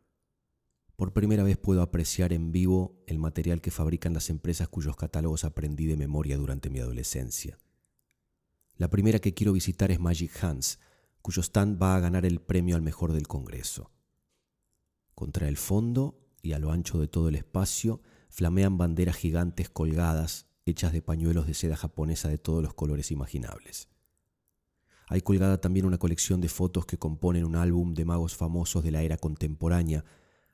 por 0.95 1.13
primera 1.13 1.43
vez 1.43 1.57
puedo 1.57 1.81
apreciar 1.81 2.33
en 2.33 2.51
vivo 2.51 3.01
el 3.07 3.19
material 3.19 3.61
que 3.61 3.71
fabrican 3.71 4.13
las 4.13 4.29
empresas 4.29 4.67
cuyos 4.67 4.97
catálogos 4.97 5.45
aprendí 5.45 5.85
de 5.85 5.95
memoria 5.95 6.38
durante 6.38 6.69
mi 6.69 6.79
adolescencia. 6.79 7.57
La 8.75 8.89
primera 8.89 9.19
que 9.19 9.33
quiero 9.33 9.53
visitar 9.53 9.91
es 9.91 9.99
Magic 9.99 10.43
Hands, 10.43 10.77
cuyo 11.21 11.41
stand 11.41 11.81
va 11.81 11.95
a 11.95 11.99
ganar 12.01 12.25
el 12.25 12.41
premio 12.41 12.75
al 12.75 12.81
mejor 12.81 13.13
del 13.13 13.27
Congreso. 13.27 13.91
Contra 15.15 15.47
el 15.47 15.57
fondo 15.57 16.19
y 16.41 16.51
a 16.51 16.59
lo 16.59 16.71
ancho 16.71 16.99
de 16.99 17.07
todo 17.07 17.29
el 17.29 17.35
espacio 17.35 18.01
flamean 18.29 18.77
banderas 18.77 19.15
gigantes 19.15 19.69
colgadas, 19.69 20.47
hechas 20.65 20.93
de 20.93 21.01
pañuelos 21.01 21.47
de 21.47 21.53
seda 21.53 21.75
japonesa 21.75 22.29
de 22.29 22.38
todos 22.38 22.61
los 22.61 22.73
colores 22.73 23.11
imaginables. 23.11 23.89
Hay 25.11 25.21
colgada 25.21 25.59
también 25.59 25.87
una 25.87 25.97
colección 25.97 26.39
de 26.39 26.49
fotos 26.49 26.85
que 26.85 26.99
componen 26.99 27.43
un 27.43 27.55
álbum 27.55 27.95
de 27.95 28.05
magos 28.05 28.35
famosos 28.35 28.83
de 28.83 28.91
la 28.91 29.01
era 29.01 29.17
contemporánea, 29.17 30.05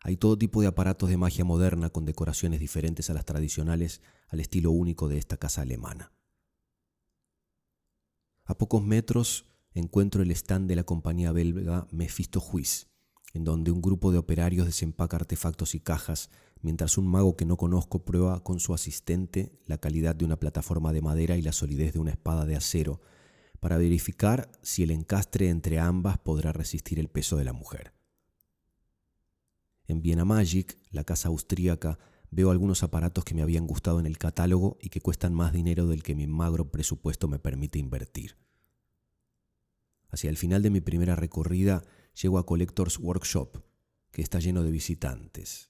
hay 0.02 0.16
todo 0.16 0.38
tipo 0.38 0.62
de 0.62 0.68
aparatos 0.68 1.10
de 1.10 1.18
magia 1.18 1.44
moderna 1.44 1.90
con 1.90 2.06
decoraciones 2.06 2.62
diferentes 2.62 3.10
a 3.10 3.14
las 3.14 3.26
tradicionales, 3.26 4.02
al 4.30 4.40
estilo 4.40 4.72
único 4.72 5.10
de 5.10 5.18
esta 5.18 5.36
casa 5.36 5.64
alemana. 5.64 6.14
A 8.46 8.58
pocos 8.58 8.82
metros 8.82 9.46
encuentro 9.74 10.22
el 10.22 10.32
stand 10.32 10.70
de 10.70 10.78
la 10.78 10.86
compañía 10.86 11.34
belga 11.34 11.88
Mephisto 11.92 12.40
Huis, 12.40 12.88
en 13.34 13.44
donde 13.44 13.72
un 13.72 13.82
grupo 13.82 14.14
de 14.14 14.20
operarios 14.20 14.68
desempaca 14.68 15.18
artefactos 15.18 15.76
y 15.76 15.82
cajas, 15.82 16.30
mientras 16.62 16.98
un 16.98 17.08
mago 17.08 17.36
que 17.36 17.46
no 17.46 17.58
conozco 17.58 18.06
prueba 18.06 18.42
con 18.42 18.62
su 18.62 18.74
asistente 18.74 19.60
la 19.66 19.80
calidad 19.80 20.16
de 20.16 20.24
una 20.24 20.40
plataforma 20.40 20.94
de 20.94 21.02
madera 21.02 21.36
y 21.36 21.42
la 21.42 21.52
solidez 21.52 21.92
de 21.92 22.00
una 22.00 22.12
espada 22.12 22.46
de 22.46 22.56
acero, 22.56 23.02
para 23.60 23.78
verificar 23.78 24.52
si 24.62 24.84
el 24.84 24.92
encastre 24.92 25.50
entre 25.50 25.80
ambas 25.80 26.18
podrá 26.18 26.54
resistir 26.54 27.00
el 27.00 27.10
peso 27.10 27.38
de 27.38 27.46
la 27.46 27.54
mujer. 27.54 27.94
En 29.88 30.02
Viena 30.02 30.26
Magic, 30.26 30.78
la 30.90 31.04
casa 31.04 31.30
austríaca, 31.30 32.00
veo 32.32 32.52
algunos 32.52 32.84
aparatos 32.84 33.24
que 33.24 33.36
me 33.36 33.44
habían 33.44 33.68
gustado 33.68 34.00
en 34.00 34.06
el 34.06 34.18
catálogo 34.18 34.78
y 34.82 34.90
que 34.90 35.02
cuestan 35.02 35.34
más 35.34 35.54
dinero 35.54 35.88
del 35.88 36.04
que 36.04 36.16
mi 36.16 36.28
magro 36.28 36.72
presupuesto 36.72 37.28
me 37.28 37.40
permite 37.40 37.80
invertir. 37.80 38.38
Hacia 40.10 40.30
el 40.30 40.38
final 40.38 40.62
de 40.62 40.70
mi 40.70 40.82
primera 40.82 41.16
recorrida 41.16 41.84
llego 42.20 42.38
a 42.38 42.46
Collectors 42.46 43.00
Workshop, 43.00 43.64
que 44.12 44.22
está 44.22 44.40
lleno 44.40 44.64
de 44.64 44.72
visitantes. 44.72 45.70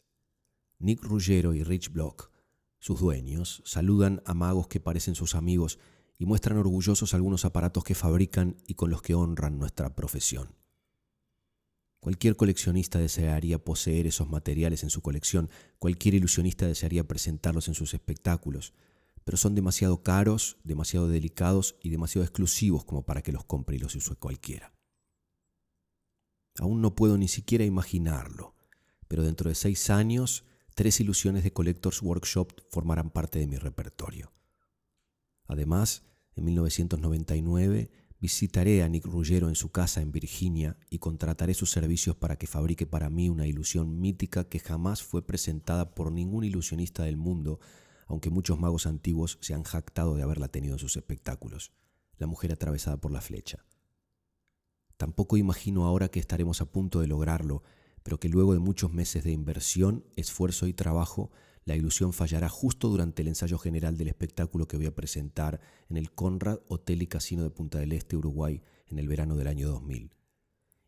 Nick 0.80 1.04
Ruggero 1.04 1.54
y 1.54 1.63
Rich 1.63 1.92
Block, 1.92 2.32
sus 2.80 3.00
dueños, 3.00 3.63
saludan 3.65 4.22
a 4.25 4.34
magos 4.34 4.68
que 4.68 4.80
parecen 4.80 5.15
sus 5.15 5.36
amigos 5.36 5.80
y 6.18 6.26
muestran 6.26 6.58
orgullosos 6.58 7.14
algunos 7.14 7.46
aparatos 7.46 7.84
que 7.84 7.96
fabrican 7.96 8.58
y 8.68 8.76
con 8.76 8.90
los 8.90 9.02
que 9.02 9.16
honran 9.16 9.60
nuestra 9.60 9.96
profesión. 9.96 10.56
Cualquier 12.00 12.36
coleccionista 12.36 13.00
desearía 13.00 13.64
poseer 13.64 14.06
esos 14.06 14.30
materiales 14.30 14.84
en 14.84 14.92
su 14.92 15.02
colección, 15.02 15.50
cualquier 15.80 16.14
ilusionista 16.14 16.68
desearía 16.68 17.08
presentarlos 17.08 17.68
en 17.68 17.74
sus 17.74 17.94
espectáculos, 17.96 18.74
pero 19.24 19.38
son 19.38 19.56
demasiado 19.56 20.04
caros, 20.04 20.58
demasiado 20.64 21.08
delicados 21.08 21.76
y 21.82 21.90
demasiado 21.90 22.24
exclusivos 22.24 22.86
como 22.86 23.04
para 23.04 23.24
que 23.24 23.32
los 23.32 23.44
compre 23.44 23.78
y 23.78 23.80
los 23.80 23.96
use 23.96 24.16
cualquiera. 24.16 24.72
Aún 26.60 26.82
no 26.82 26.96
puedo 26.96 27.18
ni 27.18 27.28
siquiera 27.28 27.66
imaginarlo, 27.66 28.54
pero 29.08 29.24
dentro 29.24 29.50
de 29.50 29.56
seis 29.56 29.90
años, 29.90 30.44
tres 30.76 31.00
ilusiones 31.00 31.44
de 31.44 31.54
Collectors 31.54 32.02
Workshop 32.02 32.54
formarán 32.70 33.10
parte 33.10 33.40
de 33.40 33.48
mi 33.48 33.58
repertorio. 33.58 34.32
Además, 35.48 36.04
en 36.36 36.46
1999 36.46 37.92
Visitaré 38.25 38.82
a 38.82 38.90
Nick 38.90 39.06
Ruggero 39.06 39.50
en 39.50 39.56
su 39.56 39.72
casa 39.72 40.02
en 40.02 40.12
Virginia 40.12 40.78
y 40.90 41.00
contrataré 41.00 41.54
sus 41.54 41.70
servicios 41.70 42.16
para 42.16 42.38
que 42.38 42.48
fabrique 42.48 42.88
para 42.88 43.10
mí 43.10 43.30
una 43.30 43.46
ilusión 43.46 44.00
mítica 44.00 44.46
que 44.46 44.60
jamás 44.60 45.04
fue 45.04 45.25
presentada 45.25 45.94
por 45.94 46.12
ningún 46.12 46.44
ilusionista 46.44 47.04
del 47.04 47.18
mundo, 47.18 47.60
aunque 48.08 48.32
muchos 48.32 48.58
magos 48.58 48.88
antiguos 48.88 49.38
se 49.42 49.54
han 49.54 49.64
jactado 49.64 50.16
de 50.16 50.24
haberla 50.24 50.48
tenido 50.48 50.74
en 50.74 50.80
sus 50.80 50.96
espectáculos, 50.96 51.74
la 52.18 52.25
mujer 52.25 52.52
atravesada 52.54 52.98
por 52.98 53.12
la 53.12 53.22
flecha. 53.22 53.66
Tampoco 54.98 55.38
imagino 55.38 55.86
ahora 55.86 56.08
que 56.10 56.20
estaremos 56.20 56.62
a 56.62 56.72
punto 56.72 57.02
de 57.02 57.08
lograrlo, 57.08 57.64
pero 58.02 58.20
que 58.20 58.30
luego 58.30 58.54
de 58.54 58.60
muchos 58.60 58.92
meses 58.94 59.24
de 59.24 59.34
inversión, 59.34 60.04
esfuerzo 60.16 60.66
y 60.68 60.74
trabajo, 60.74 61.32
la 61.66 61.76
ilusión 61.76 62.14
fallará 62.14 62.48
justo 62.48 62.90
durante 62.90 63.24
el 63.24 63.28
ensayo 63.28 63.58
general 63.58 63.98
del 63.98 64.08
espectáculo 64.08 64.68
que 64.68 64.78
voy 64.78 64.86
a 64.86 64.94
presentar 64.94 65.60
en 65.90 65.98
el 65.98 66.12
Conrad 66.12 66.60
Hotel 66.68 67.02
y 67.02 67.08
Casino 67.08 67.42
de 67.42 67.50
Punta 67.50 67.80
del 67.80 67.92
Este, 67.92 68.16
Uruguay, 68.16 68.62
en 68.86 69.00
el 69.00 69.08
verano 69.08 69.36
del 69.36 69.48
año 69.48 69.68
2000. 69.70 70.14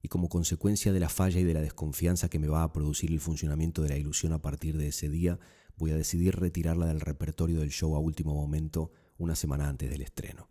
Y 0.04 0.08
como 0.08 0.30
consecuencia 0.30 0.94
de 0.94 1.00
la 1.00 1.10
falla 1.10 1.40
y 1.40 1.44
de 1.44 1.56
la 1.56 1.62
desconfianza 1.62 2.30
que 2.30 2.38
me 2.38 2.48
va 2.48 2.62
a 2.62 2.72
producir 2.72 3.12
el 3.12 3.20
funcionamiento 3.20 3.82
de 3.82 3.90
la 3.90 3.98
ilusión 3.98 4.34
a 4.34 4.42
partir 4.42 4.78
de 4.78 4.90
ese 4.90 5.10
día, 5.10 5.40
voy 5.78 5.92
a 5.92 5.98
decidir 5.98 6.36
retirarla 6.36 6.86
del 6.86 7.02
repertorio 7.02 7.60
del 7.60 7.72
show 7.72 7.96
a 7.96 8.00
último 8.00 8.36
momento, 8.36 8.92
una 9.18 9.36
semana 9.36 9.68
antes 9.68 9.90
del 9.90 10.02
estreno. 10.02 10.48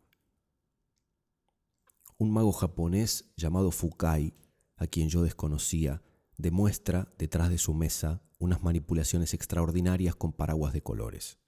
Un 2.19 2.33
mago 2.33 2.51
japonés 2.51 3.31
llamado 3.37 3.71
Fukai, 3.71 4.35
a 4.77 4.89
quien 4.89 5.09
yo 5.09 5.23
desconocía, 5.23 6.03
demuestra 6.39 7.13
detrás 7.19 7.51
de 7.51 7.59
su 7.59 7.75
mesa 7.75 8.23
unas 8.39 8.63
manipulaciones 8.63 9.35
extraordinarias 9.35 10.15
con 10.15 10.33
paraguas 10.33 10.73
de 10.73 10.83
colores. 10.83 11.39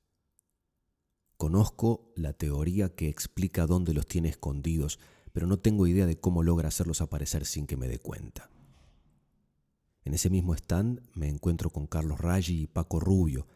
Conozco 1.37 2.13
la 2.17 2.33
teoría 2.33 2.95
que 2.95 3.09
explica 3.09 3.67
dónde 3.67 3.95
los 3.95 4.07
tiene 4.07 4.29
escondidos, 4.29 4.99
pero 5.33 5.47
no 5.47 5.59
tengo 5.59 5.87
idea 5.87 6.07
de 6.07 6.19
cómo 6.19 6.43
logra 6.43 6.69
hacerlos 6.69 7.01
aparecer 7.01 7.47
sin 7.47 7.67
que 7.67 7.77
me 7.77 7.89
dé 7.89 7.99
cuenta. 7.99 8.51
En 10.03 10.15
ese 10.15 10.31
mismo 10.31 10.55
stand 10.55 11.01
me 11.15 11.29
encuentro 11.29 11.71
con 11.71 11.87
Carlos 11.87 12.21
Raggi 12.21 12.63
y 12.63 12.67
Paco 12.67 12.99
Rubio, 12.99 13.47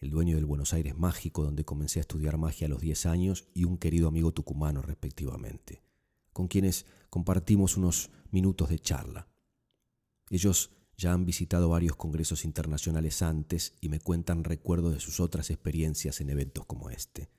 el 0.00 0.10
dueño 0.10 0.36
del 0.36 0.46
Buenos 0.46 0.72
Aires 0.72 0.96
Mágico, 0.96 1.44
donde 1.44 1.64
comencé 1.64 2.00
a 2.00 2.02
estudiar 2.02 2.38
magia 2.38 2.66
a 2.66 2.70
los 2.70 2.80
10 2.80 3.06
años, 3.06 3.48
y 3.52 3.64
un 3.64 3.78
querido 3.78 4.08
amigo 4.08 4.32
tucumano, 4.32 4.80
respectivamente, 4.80 5.82
con 6.32 6.48
quienes 6.48 6.86
compartimos 7.10 7.76
unos 7.76 8.10
minutos 8.30 8.68
de 8.68 8.78
charla. 8.78 9.28
Ellos 10.30 10.70
ya 10.98 11.12
han 11.12 11.24
visitado 11.24 11.68
varios 11.68 11.94
congresos 11.94 12.44
internacionales 12.44 13.22
antes 13.22 13.72
y 13.80 13.88
me 13.88 14.00
cuentan 14.00 14.42
recuerdos 14.42 14.92
de 14.92 15.00
sus 15.00 15.20
otras 15.20 15.48
experiencias 15.50 16.20
en 16.20 16.28
eventos 16.28 16.66
como 16.66 16.90
este. 16.90 17.30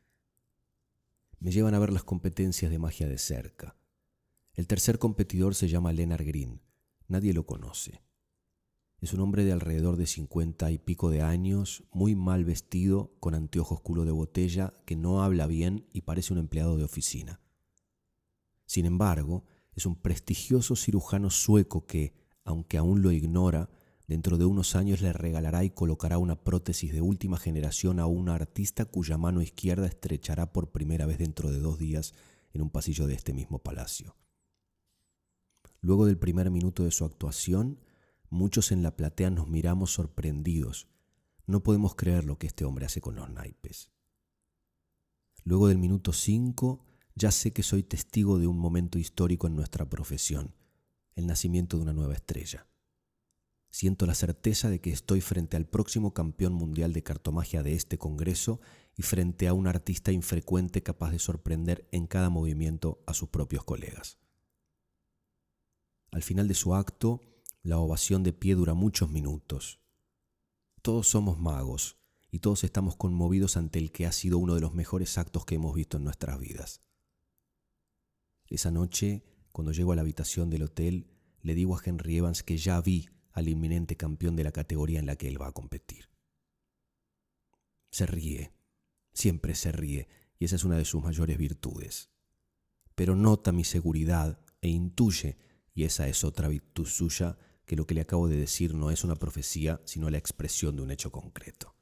Me 1.39 1.51
llevan 1.51 1.73
a 1.73 1.79
ver 1.79 1.91
las 1.91 2.05
competencias 2.05 2.71
de 2.71 2.79
magia 2.79 3.07
de 3.07 3.17
cerca. 3.17 3.75
El 4.53 4.65
tercer 4.65 4.97
competidor 4.97 5.55
se 5.55 5.67
llama 5.67 5.91
Leonard 5.91 6.25
Green. 6.25 6.61
Nadie 7.07 7.33
lo 7.33 7.45
conoce. 7.45 8.01
Es 9.01 9.13
un 9.13 9.19
hombre 9.19 9.43
de 9.43 9.51
alrededor 9.51 9.97
de 9.97 10.07
cincuenta 10.07 10.71
y 10.71 10.77
pico 10.77 11.09
de 11.09 11.21
años, 11.21 11.83
muy 11.91 12.15
mal 12.15 12.45
vestido, 12.45 13.13
con 13.19 13.35
anteojos 13.35 13.81
culo 13.81 14.05
de 14.05 14.11
botella, 14.11 14.73
que 14.85 14.95
no 14.95 15.21
habla 15.21 15.47
bien 15.47 15.85
y 15.91 16.01
parece 16.01 16.33
un 16.33 16.39
empleado 16.39 16.77
de 16.77 16.83
oficina. 16.83 17.41
Sin 18.65 18.85
embargo, 18.85 19.45
es 19.73 19.85
un 19.85 19.95
prestigioso 19.95 20.75
cirujano 20.75 21.29
sueco 21.29 21.85
que, 21.85 22.18
aunque 22.43 22.77
aún 22.77 23.01
lo 23.01 23.11
ignora, 23.11 23.69
dentro 24.07 24.37
de 24.37 24.45
unos 24.45 24.75
años 24.75 25.01
le 25.01 25.13
regalará 25.13 25.63
y 25.63 25.69
colocará 25.69 26.17
una 26.17 26.35
prótesis 26.35 26.91
de 26.91 27.01
última 27.01 27.37
generación 27.37 27.99
a 27.99 28.07
una 28.07 28.33
artista 28.33 28.85
cuya 28.85 29.17
mano 29.17 29.41
izquierda 29.41 29.85
estrechará 29.85 30.51
por 30.51 30.71
primera 30.71 31.05
vez 31.05 31.19
dentro 31.19 31.51
de 31.51 31.59
dos 31.59 31.77
días 31.77 32.15
en 32.51 32.63
un 32.63 32.71
pasillo 32.71 33.05
de 33.05 33.13
este 33.13 33.33
mismo 33.33 33.59
palacio. 33.59 34.15
Luego 35.81 36.07
del 36.07 36.17
primer 36.17 36.49
minuto 36.49 36.83
de 36.83 36.91
su 36.91 37.05
actuación, 37.05 37.79
muchos 38.29 38.71
en 38.71 38.81
la 38.81 38.95
platea 38.95 39.29
nos 39.29 39.47
miramos 39.47 39.93
sorprendidos. 39.93 40.87
No 41.45 41.61
podemos 41.61 41.95
creer 41.95 42.25
lo 42.25 42.37
que 42.37 42.47
este 42.47 42.65
hombre 42.65 42.87
hace 42.87 43.01
con 43.01 43.15
los 43.15 43.29
naipes. 43.29 43.91
Luego 45.43 45.67
del 45.67 45.77
minuto 45.77 46.13
cinco, 46.13 46.85
ya 47.15 47.31
sé 47.31 47.53
que 47.53 47.63
soy 47.63 47.83
testigo 47.83 48.39
de 48.39 48.47
un 48.47 48.57
momento 48.57 48.97
histórico 48.97 49.47
en 49.47 49.55
nuestra 49.55 49.87
profesión 49.87 50.55
el 51.19 51.27
nacimiento 51.27 51.77
de 51.77 51.83
una 51.83 51.93
nueva 51.93 52.13
estrella. 52.13 52.67
Siento 53.69 54.07
la 54.07 54.15
certeza 54.15 54.69
de 54.69 54.81
que 54.81 54.91
estoy 54.91 55.21
frente 55.21 55.55
al 55.55 55.67
próximo 55.67 56.13
campeón 56.13 56.53
mundial 56.53 56.91
de 56.91 57.03
cartomagia 57.03 57.61
de 57.61 57.73
este 57.73 57.99
Congreso 57.99 58.59
y 58.95 59.03
frente 59.03 59.47
a 59.47 59.53
un 59.53 59.67
artista 59.67 60.11
infrecuente 60.11 60.81
capaz 60.81 61.11
de 61.11 61.19
sorprender 61.19 61.87
en 61.91 62.07
cada 62.07 62.29
movimiento 62.29 63.03
a 63.05 63.13
sus 63.13 63.29
propios 63.29 63.63
colegas. 63.63 64.17
Al 66.11 66.23
final 66.23 66.47
de 66.47 66.55
su 66.55 66.73
acto, 66.73 67.21
la 67.61 67.77
ovación 67.77 68.23
de 68.23 68.33
pie 68.33 68.55
dura 68.55 68.73
muchos 68.73 69.11
minutos. 69.11 69.79
Todos 70.81 71.07
somos 71.07 71.37
magos 71.37 71.97
y 72.31 72.39
todos 72.39 72.63
estamos 72.63 72.95
conmovidos 72.95 73.57
ante 73.57 73.77
el 73.77 73.91
que 73.91 74.07
ha 74.07 74.11
sido 74.11 74.39
uno 74.39 74.55
de 74.55 74.61
los 74.61 74.73
mejores 74.73 75.17
actos 75.17 75.45
que 75.45 75.55
hemos 75.55 75.75
visto 75.75 75.97
en 75.97 76.05
nuestras 76.05 76.39
vidas. 76.39 76.81
Esa 78.47 78.71
noche 78.71 79.23
cuando 79.51 79.71
llego 79.71 79.91
a 79.91 79.95
la 79.95 80.01
habitación 80.01 80.49
del 80.49 80.63
hotel, 80.63 81.07
le 81.41 81.55
digo 81.55 81.75
a 81.75 81.81
Henry 81.83 82.17
Evans 82.17 82.43
que 82.43 82.57
ya 82.57 82.79
vi 82.81 83.09
al 83.31 83.47
inminente 83.47 83.95
campeón 83.95 84.35
de 84.35 84.43
la 84.43 84.51
categoría 84.51 84.99
en 84.99 85.05
la 85.05 85.15
que 85.15 85.27
él 85.27 85.41
va 85.41 85.47
a 85.47 85.53
competir. 85.53 86.09
Se 87.91 88.05
ríe, 88.05 88.53
siempre 89.13 89.55
se 89.55 89.71
ríe, 89.71 90.07
y 90.37 90.45
esa 90.45 90.55
es 90.55 90.63
una 90.63 90.77
de 90.77 90.85
sus 90.85 91.03
mayores 91.03 91.37
virtudes. 91.37 92.09
Pero 92.95 93.15
nota 93.15 93.51
mi 93.51 93.63
seguridad 93.63 94.39
e 94.61 94.69
intuye, 94.69 95.37
y 95.73 95.83
esa 95.83 96.07
es 96.07 96.23
otra 96.23 96.47
virtud 96.47 96.85
suya, 96.85 97.37
que 97.65 97.75
lo 97.75 97.85
que 97.85 97.93
le 97.93 98.01
acabo 98.01 98.27
de 98.27 98.35
decir 98.35 98.73
no 98.73 98.91
es 98.91 99.03
una 99.03 99.15
profecía, 99.15 99.81
sino 99.85 100.09
la 100.09 100.17
expresión 100.17 100.75
de 100.75 100.81
un 100.81 100.91
hecho 100.91 101.11
concreto. 101.11 101.75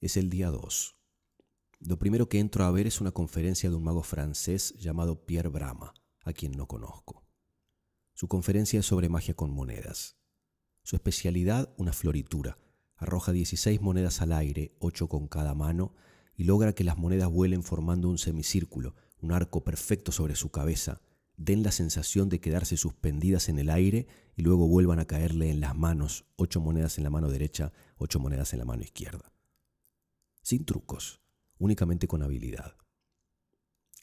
Es 0.00 0.16
el 0.16 0.30
día 0.30 0.50
2. 0.50 0.96
Lo 1.86 1.98
primero 1.98 2.30
que 2.30 2.38
entro 2.38 2.64
a 2.64 2.70
ver 2.70 2.86
es 2.86 3.02
una 3.02 3.10
conferencia 3.10 3.68
de 3.68 3.76
un 3.76 3.84
mago 3.84 4.02
francés 4.02 4.74
llamado 4.78 5.26
Pierre 5.26 5.50
Brama, 5.50 5.92
a 6.24 6.32
quien 6.32 6.52
no 6.52 6.66
conozco. 6.66 7.26
Su 8.14 8.26
conferencia 8.26 8.80
es 8.80 8.86
sobre 8.86 9.10
magia 9.10 9.34
con 9.34 9.50
monedas. 9.50 10.16
Su 10.82 10.96
especialidad, 10.96 11.74
una 11.76 11.92
floritura. 11.92 12.56
Arroja 12.96 13.32
16 13.32 13.82
monedas 13.82 14.22
al 14.22 14.32
aire, 14.32 14.74
8 14.78 15.08
con 15.08 15.28
cada 15.28 15.54
mano, 15.54 15.92
y 16.34 16.44
logra 16.44 16.72
que 16.74 16.84
las 16.84 16.96
monedas 16.96 17.28
vuelen 17.28 17.62
formando 17.62 18.08
un 18.08 18.16
semicírculo, 18.16 18.94
un 19.20 19.32
arco 19.32 19.62
perfecto 19.62 20.10
sobre 20.10 20.36
su 20.36 20.50
cabeza, 20.50 21.02
den 21.36 21.62
la 21.62 21.70
sensación 21.70 22.30
de 22.30 22.40
quedarse 22.40 22.78
suspendidas 22.78 23.50
en 23.50 23.58
el 23.58 23.68
aire 23.68 24.06
y 24.36 24.42
luego 24.42 24.68
vuelvan 24.68 25.00
a 25.00 25.06
caerle 25.06 25.50
en 25.50 25.60
las 25.60 25.76
manos, 25.76 26.24
ocho 26.36 26.62
monedas 26.62 26.96
en 26.96 27.04
la 27.04 27.10
mano 27.10 27.28
derecha, 27.28 27.72
ocho 27.98 28.20
monedas 28.20 28.54
en 28.54 28.60
la 28.60 28.64
mano 28.64 28.82
izquierda. 28.82 29.32
Sin 30.42 30.64
trucos, 30.64 31.23
únicamente 31.58 32.06
con 32.06 32.22
habilidad. 32.22 32.76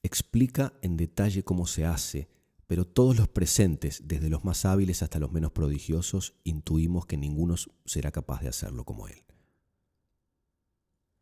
Explica 0.04 0.74
en 0.82 0.98
detalle 0.98 1.44
cómo 1.44 1.68
se 1.68 1.86
hace, 1.86 2.30
pero 2.68 2.88
todos 2.88 3.18
los 3.18 3.28
presentes, 3.28 4.08
desde 4.08 4.30
los 4.30 4.44
más 4.46 4.66
hábiles 4.66 5.04
hasta 5.04 5.20
los 5.20 5.32
menos 5.32 5.52
prodigiosos, 5.52 6.36
intuimos 6.44 7.06
que 7.06 7.18
ninguno 7.18 7.56
será 7.86 8.12
capaz 8.12 8.42
de 8.42 8.50
hacerlo 8.50 8.86
como 8.86 9.08
él. 9.08 9.24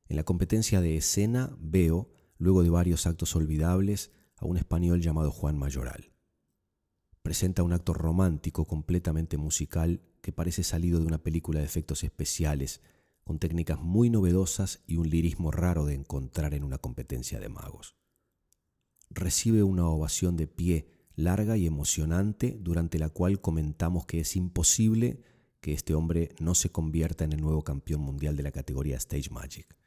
En 0.08 0.16
la 0.16 0.24
competencia 0.24 0.82
de 0.82 0.98
escena 0.98 1.56
veo, 1.60 2.10
luego 2.38 2.64
de 2.64 2.70
varios 2.70 3.06
actos 3.06 3.36
olvidables, 3.36 4.12
a 4.38 4.46
un 4.46 4.58
español 4.58 5.02
llamado 5.02 5.32
Juan 5.32 5.58
Mayoral. 5.58 6.12
Presenta 7.22 7.64
un 7.64 7.74
acto 7.74 7.94
romántico 7.94 8.66
completamente 8.66 9.38
musical 9.38 10.02
que 10.22 10.32
parece 10.32 10.64
salido 10.64 11.00
de 11.00 11.06
una 11.06 11.22
película 11.22 11.60
de 11.60 11.66
efectos 11.66 12.04
especiales, 12.04 12.82
con 13.30 13.38
técnicas 13.38 13.80
muy 13.80 14.10
novedosas 14.10 14.82
y 14.88 14.98
un 14.98 15.08
lirismo 15.08 15.52
raro 15.52 15.86
de 15.86 15.94
encontrar 15.94 16.56
en 16.56 16.64
una 16.64 16.80
competencia 16.80 17.40
de 17.40 17.48
magos. 17.48 17.94
Recibe 19.12 19.62
una 19.62 19.88
ovación 19.88 20.36
de 20.36 20.48
pie 20.48 20.88
larga 21.14 21.56
y 21.56 21.68
emocionante 21.68 22.58
durante 22.60 22.98
la 22.98 23.10
cual 23.10 23.40
comentamos 23.40 24.08
que 24.08 24.22
es 24.22 24.36
imposible 24.36 25.22
que 25.62 25.74
este 25.74 25.94
hombre 25.94 26.34
no 26.40 26.56
se 26.56 26.72
convierta 26.72 27.24
en 27.24 27.34
el 27.34 27.42
nuevo 27.42 27.62
campeón 27.62 28.02
mundial 28.02 28.36
de 28.36 28.42
la 28.42 28.52
categoría 28.52 28.98
Stage 28.98 29.30
Magic 29.30 29.78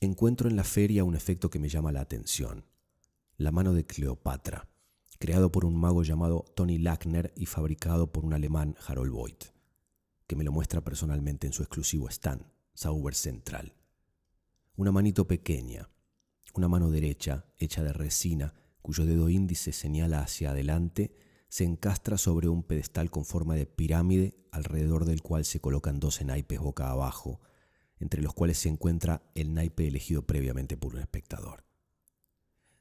encuentro 0.00 0.48
en 0.48 0.56
la 0.56 0.64
feria 0.64 1.04
un 1.04 1.14
efecto 1.14 1.50
que 1.50 1.58
me 1.58 1.68
llama 1.68 1.92
la 1.92 2.00
atención. 2.00 2.64
La 3.36 3.52
mano 3.52 3.74
de 3.74 3.84
Cleopatra, 3.84 4.66
creado 5.18 5.52
por 5.52 5.66
un 5.66 5.76
mago 5.76 6.04
llamado 6.04 6.46
Tony 6.56 6.78
Lackner 6.78 7.34
y 7.36 7.44
fabricado 7.44 8.10
por 8.10 8.24
un 8.24 8.32
alemán 8.32 8.76
Harold 8.86 9.12
Voigt, 9.12 9.52
que 10.32 10.36
me 10.36 10.44
lo 10.44 10.52
muestra 10.52 10.80
personalmente 10.80 11.46
en 11.46 11.52
su 11.52 11.62
exclusivo 11.62 12.08
stand, 12.08 12.42
Sauber 12.72 13.14
Central. 13.14 13.74
Una 14.76 14.90
manito 14.90 15.28
pequeña, 15.28 15.90
una 16.54 16.68
mano 16.68 16.90
derecha 16.90 17.44
hecha 17.58 17.82
de 17.82 17.92
resina, 17.92 18.54
cuyo 18.80 19.04
dedo 19.04 19.28
índice 19.28 19.72
señala 19.72 20.20
hacia 20.20 20.52
adelante, 20.52 21.14
se 21.50 21.64
encastra 21.64 22.16
sobre 22.16 22.48
un 22.48 22.62
pedestal 22.62 23.10
con 23.10 23.26
forma 23.26 23.56
de 23.56 23.66
pirámide 23.66 24.34
alrededor 24.52 25.04
del 25.04 25.20
cual 25.20 25.44
se 25.44 25.60
colocan 25.60 26.00
dos 26.00 26.24
naipes 26.24 26.60
boca 26.60 26.90
abajo, 26.90 27.42
entre 27.98 28.22
los 28.22 28.32
cuales 28.32 28.56
se 28.56 28.70
encuentra 28.70 29.30
el 29.34 29.52
naipe 29.52 29.86
elegido 29.86 30.26
previamente 30.26 30.78
por 30.78 30.94
un 30.94 31.02
espectador. 31.02 31.66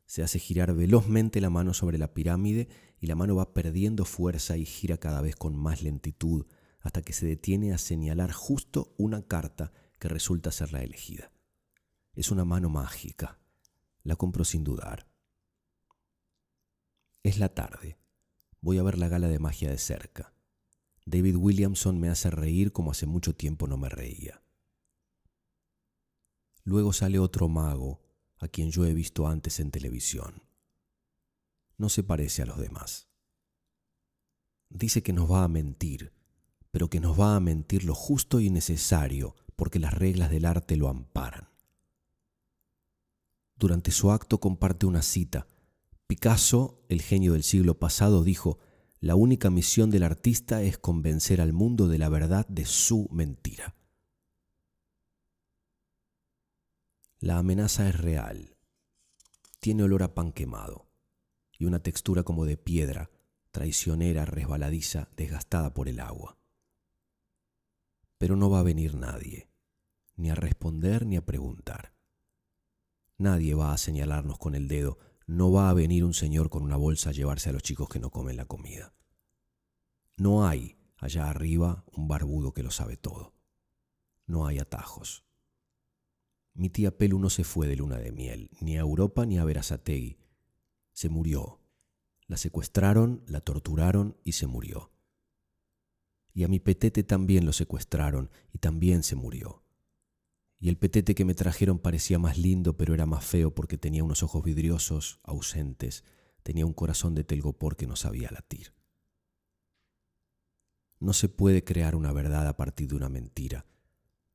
Se 0.05 0.23
hace 0.23 0.39
girar 0.39 0.73
velozmente 0.73 1.41
la 1.41 1.49
mano 1.49 1.73
sobre 1.73 1.97
la 1.97 2.13
pirámide 2.13 2.69
y 2.97 3.07
la 3.07 3.15
mano 3.15 3.35
va 3.35 3.53
perdiendo 3.53 4.05
fuerza 4.05 4.55
y 4.55 4.63
gira 4.63 4.97
cada 4.99 5.19
vez 5.19 5.35
con 5.35 5.53
más 5.53 5.81
lentitud 5.81 6.45
hasta 6.81 7.01
que 7.01 7.13
se 7.13 7.25
detiene 7.25 7.73
a 7.73 7.77
señalar 7.77 8.31
justo 8.31 8.93
una 8.97 9.21
carta 9.23 9.71
que 9.99 10.07
resulta 10.07 10.51
ser 10.51 10.73
la 10.73 10.83
elegida. 10.83 11.31
Es 12.13 12.31
una 12.31 12.43
mano 12.43 12.69
mágica. 12.69 13.39
La 14.03 14.15
compro 14.15 14.43
sin 14.43 14.63
dudar. 14.63 15.07
Es 17.23 17.37
la 17.37 17.49
tarde. 17.49 17.97
Voy 18.61 18.79
a 18.79 18.83
ver 18.83 18.97
la 18.97 19.07
gala 19.07 19.27
de 19.27 19.39
magia 19.39 19.69
de 19.69 19.77
cerca. 19.77 20.33
David 21.05 21.35
Williamson 21.35 21.99
me 21.99 22.09
hace 22.09 22.29
reír 22.31 22.71
como 22.71 22.91
hace 22.91 23.05
mucho 23.05 23.35
tiempo 23.35 23.67
no 23.67 23.77
me 23.77 23.89
reía. 23.89 24.43
Luego 26.63 26.93
sale 26.93 27.19
otro 27.19 27.47
mago, 27.47 28.01
a 28.37 28.47
quien 28.47 28.71
yo 28.71 28.85
he 28.85 28.93
visto 28.93 29.27
antes 29.27 29.59
en 29.59 29.71
televisión. 29.71 30.43
No 31.77 31.89
se 31.89 32.03
parece 32.03 32.43
a 32.43 32.45
los 32.45 32.59
demás. 32.59 33.09
Dice 34.69 35.03
que 35.03 35.13
nos 35.13 35.29
va 35.29 35.43
a 35.43 35.47
mentir, 35.47 36.13
pero 36.71 36.89
que 36.89 36.99
nos 36.99 37.19
va 37.19 37.35
a 37.35 37.39
mentir 37.39 37.83
lo 37.83 37.93
justo 37.93 38.39
y 38.39 38.49
necesario, 38.49 39.35
porque 39.55 39.79
las 39.79 39.93
reglas 39.93 40.31
del 40.31 40.45
arte 40.45 40.77
lo 40.77 40.87
amparan. 40.87 41.49
Durante 43.55 43.91
su 43.91 44.11
acto 44.11 44.39
comparte 44.39 44.85
una 44.85 45.03
cita. 45.03 45.47
Picasso, 46.07 46.83
el 46.89 47.01
genio 47.01 47.33
del 47.33 47.43
siglo 47.43 47.77
pasado, 47.77 48.23
dijo, 48.23 48.57
la 48.99 49.15
única 49.15 49.49
misión 49.49 49.91
del 49.91 50.03
artista 50.03 50.63
es 50.63 50.77
convencer 50.77 51.41
al 51.41 51.53
mundo 51.53 51.87
de 51.87 51.97
la 51.97 52.09
verdad 52.09 52.47
de 52.47 52.65
su 52.65 53.07
mentira. 53.11 53.75
La 57.19 57.37
amenaza 57.37 57.87
es 57.87 57.99
real. 57.99 58.57
Tiene 59.59 59.83
olor 59.83 60.01
a 60.01 60.15
pan 60.15 60.31
quemado 60.31 60.87
y 61.51 61.65
una 61.65 61.83
textura 61.83 62.23
como 62.23 62.45
de 62.45 62.57
piedra, 62.57 63.11
traicionera, 63.51 64.25
resbaladiza, 64.25 65.09
desgastada 65.15 65.75
por 65.75 65.87
el 65.87 65.99
agua. 65.99 66.40
Pero 68.21 68.35
no 68.35 68.51
va 68.51 68.59
a 68.59 68.63
venir 68.63 68.93
nadie, 68.93 69.49
ni 70.15 70.29
a 70.29 70.35
responder 70.35 71.07
ni 71.07 71.17
a 71.17 71.25
preguntar. 71.25 71.95
Nadie 73.17 73.55
va 73.55 73.73
a 73.73 73.79
señalarnos 73.79 74.37
con 74.37 74.53
el 74.53 74.67
dedo, 74.67 74.99
no 75.25 75.51
va 75.51 75.71
a 75.71 75.73
venir 75.73 76.05
un 76.05 76.13
señor 76.13 76.51
con 76.51 76.61
una 76.61 76.77
bolsa 76.77 77.09
a 77.09 77.13
llevarse 77.13 77.49
a 77.49 77.51
los 77.51 77.63
chicos 77.63 77.89
que 77.89 77.99
no 77.99 78.11
comen 78.11 78.37
la 78.37 78.45
comida. 78.45 78.93
No 80.17 80.45
hay 80.45 80.77
allá 80.97 81.31
arriba 81.31 81.83
un 81.93 82.07
barbudo 82.07 82.53
que 82.53 82.61
lo 82.61 82.69
sabe 82.69 82.95
todo. 82.95 83.33
No 84.27 84.45
hay 84.45 84.59
atajos. 84.59 85.25
Mi 86.53 86.69
tía 86.69 86.95
Pelu 86.95 87.17
no 87.17 87.31
se 87.31 87.43
fue 87.43 87.67
de 87.67 87.75
luna 87.75 87.97
de 87.97 88.11
miel, 88.11 88.51
ni 88.61 88.77
a 88.77 88.81
Europa 88.81 89.25
ni 89.25 89.39
a 89.39 89.45
Verazategui. 89.45 90.19
Se 90.93 91.09
murió. 91.09 91.59
La 92.27 92.37
secuestraron, 92.37 93.23
la 93.25 93.41
torturaron 93.41 94.15
y 94.23 94.33
se 94.33 94.45
murió. 94.45 94.90
Y 96.33 96.43
a 96.43 96.47
mi 96.47 96.59
petete 96.59 97.03
también 97.03 97.45
lo 97.45 97.53
secuestraron 97.53 98.29
y 98.53 98.59
también 98.59 99.03
se 99.03 99.15
murió. 99.15 99.63
Y 100.59 100.69
el 100.69 100.77
petete 100.77 101.15
que 101.15 101.25
me 101.25 101.33
trajeron 101.33 101.79
parecía 101.79 102.19
más 102.19 102.37
lindo, 102.37 102.77
pero 102.77 102.93
era 102.93 103.05
más 103.05 103.25
feo 103.25 103.53
porque 103.53 103.77
tenía 103.77 104.03
unos 104.03 104.21
ojos 104.21 104.43
vidriosos, 104.43 105.19
ausentes, 105.23 106.03
tenía 106.43 106.65
un 106.65 106.73
corazón 106.73 107.15
de 107.15 107.23
telgopor 107.23 107.75
que 107.75 107.87
no 107.87 107.95
sabía 107.95 108.29
latir. 108.31 108.73
No 110.99 111.13
se 111.13 111.29
puede 111.29 111.63
crear 111.63 111.95
una 111.95 112.13
verdad 112.13 112.47
a 112.47 112.55
partir 112.55 112.89
de 112.89 112.95
una 112.95 113.09
mentira. 113.09 113.65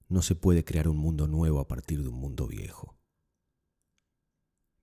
No 0.09 0.21
se 0.21 0.35
puede 0.35 0.65
crear 0.65 0.89
un 0.89 0.97
mundo 0.97 1.29
nuevo 1.29 1.61
a 1.61 1.69
partir 1.69 2.03
de 2.03 2.09
un 2.09 2.17
mundo 2.17 2.49
viejo. 2.49 2.99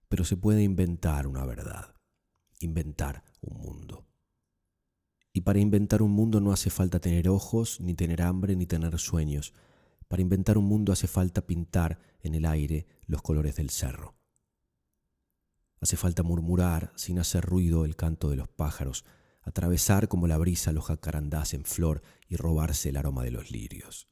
Pero 0.07 0.23
se 0.23 0.37
puede 0.37 0.63
inventar 0.63 1.27
una 1.27 1.45
verdad, 1.45 1.93
inventar 2.59 3.25
un 3.41 3.57
mundo. 3.57 4.07
Y 5.33 5.41
para 5.41 5.59
inventar 5.59 6.01
un 6.01 6.11
mundo 6.11 6.39
no 6.39 6.51
hace 6.51 6.69
falta 6.69 6.99
tener 6.99 7.27
ojos, 7.27 7.81
ni 7.81 7.95
tener 7.95 8.21
hambre, 8.21 8.55
ni 8.55 8.65
tener 8.65 8.97
sueños. 8.99 9.53
Para 10.07 10.21
inventar 10.21 10.57
un 10.57 10.65
mundo 10.65 10.93
hace 10.93 11.07
falta 11.07 11.45
pintar 11.45 11.99
en 12.21 12.35
el 12.35 12.45
aire 12.45 12.85
los 13.07 13.21
colores 13.21 13.55
del 13.55 13.71
cerro. 13.71 14.15
Hace 15.81 15.97
falta 15.97 16.23
murmurar 16.23 16.93
sin 16.95 17.19
hacer 17.19 17.43
ruido 17.43 17.83
el 17.83 17.95
canto 17.95 18.29
de 18.29 18.37
los 18.37 18.47
pájaros, 18.47 19.03
atravesar 19.41 20.07
como 20.07 20.27
la 20.27 20.37
brisa 20.37 20.71
los 20.71 20.85
jacarandás 20.85 21.53
en 21.53 21.65
flor 21.65 22.03
y 22.29 22.35
robarse 22.35 22.89
el 22.89 22.97
aroma 22.97 23.23
de 23.23 23.31
los 23.31 23.51
lirios 23.51 24.07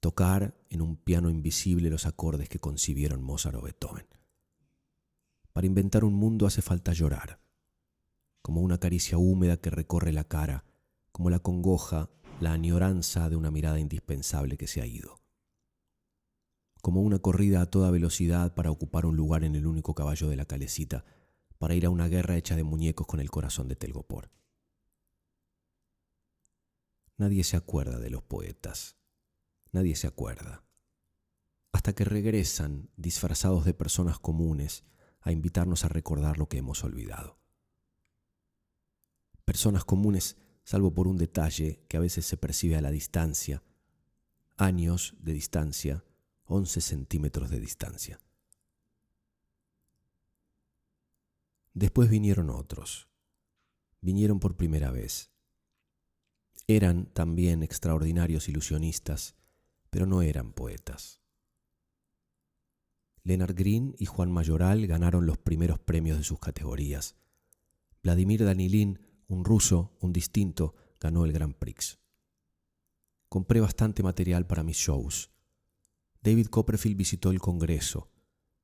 tocar 0.00 0.54
en 0.70 0.80
un 0.80 0.96
piano 0.96 1.30
invisible 1.30 1.90
los 1.90 2.06
acordes 2.06 2.48
que 2.48 2.58
concibieron 2.58 3.22
Mozart 3.22 3.56
o 3.56 3.62
Beethoven. 3.62 4.06
Para 5.52 5.66
inventar 5.66 6.04
un 6.04 6.14
mundo 6.14 6.46
hace 6.46 6.62
falta 6.62 6.92
llorar, 6.92 7.38
como 8.42 8.60
una 8.60 8.78
caricia 8.78 9.18
húmeda 9.18 9.56
que 9.56 9.70
recorre 9.70 10.12
la 10.12 10.24
cara, 10.24 10.64
como 11.12 11.30
la 11.30 11.38
congoja, 11.38 12.10
la 12.40 12.52
añoranza 12.52 13.28
de 13.28 13.36
una 13.36 13.50
mirada 13.50 13.80
indispensable 13.80 14.56
que 14.56 14.66
se 14.66 14.80
ha 14.80 14.86
ido, 14.86 15.20
como 16.80 17.02
una 17.02 17.18
corrida 17.18 17.60
a 17.60 17.66
toda 17.66 17.90
velocidad 17.90 18.54
para 18.54 18.70
ocupar 18.70 19.06
un 19.06 19.16
lugar 19.16 19.44
en 19.44 19.54
el 19.56 19.66
único 19.66 19.94
caballo 19.94 20.28
de 20.28 20.36
la 20.36 20.46
calecita, 20.46 21.04
para 21.58 21.74
ir 21.74 21.84
a 21.84 21.90
una 21.90 22.08
guerra 22.08 22.36
hecha 22.36 22.56
de 22.56 22.64
muñecos 22.64 23.06
con 23.06 23.20
el 23.20 23.30
corazón 23.30 23.68
de 23.68 23.76
Telgopor. 23.76 24.30
Nadie 27.18 27.44
se 27.44 27.58
acuerda 27.58 27.98
de 27.98 28.08
los 28.08 28.22
poetas 28.22 29.00
nadie 29.72 29.96
se 29.96 30.06
acuerda. 30.06 30.64
Hasta 31.72 31.94
que 31.94 32.04
regresan 32.04 32.90
disfrazados 32.96 33.64
de 33.64 33.74
personas 33.74 34.18
comunes 34.18 34.84
a 35.20 35.32
invitarnos 35.32 35.84
a 35.84 35.88
recordar 35.88 36.38
lo 36.38 36.48
que 36.48 36.58
hemos 36.58 36.82
olvidado. 36.82 37.39
Personas 39.50 39.84
comunes, 39.84 40.36
salvo 40.62 40.94
por 40.94 41.08
un 41.08 41.16
detalle 41.16 41.80
que 41.88 41.96
a 41.96 42.00
veces 42.00 42.24
se 42.24 42.36
percibe 42.36 42.76
a 42.76 42.80
la 42.80 42.92
distancia, 42.92 43.64
años 44.56 45.16
de 45.18 45.32
distancia, 45.32 46.04
11 46.44 46.80
centímetros 46.80 47.50
de 47.50 47.58
distancia. 47.58 48.20
Después 51.74 52.08
vinieron 52.08 52.48
otros. 52.48 53.08
Vinieron 54.00 54.38
por 54.38 54.56
primera 54.56 54.92
vez. 54.92 55.32
Eran 56.68 57.06
también 57.06 57.64
extraordinarios 57.64 58.48
ilusionistas, 58.48 59.34
pero 59.90 60.06
no 60.06 60.22
eran 60.22 60.52
poetas. 60.52 61.22
Leonard 63.24 63.56
Green 63.56 63.96
y 63.98 64.06
Juan 64.06 64.30
Mayoral 64.30 64.86
ganaron 64.86 65.26
los 65.26 65.38
primeros 65.38 65.80
premios 65.80 66.18
de 66.18 66.22
sus 66.22 66.38
categorías. 66.38 67.16
Vladimir 68.04 68.44
Danilin, 68.44 69.09
un 69.30 69.44
ruso, 69.44 69.92
un 70.00 70.12
distinto, 70.12 70.74
ganó 70.98 71.24
el 71.24 71.32
Grand 71.32 71.54
Prix. 71.54 71.98
Compré 73.28 73.60
bastante 73.60 74.02
material 74.02 74.46
para 74.46 74.64
mis 74.64 74.76
shows. 74.76 75.30
David 76.20 76.48
Copperfield 76.48 76.96
visitó 76.96 77.30
el 77.30 77.40
Congreso. 77.40 78.10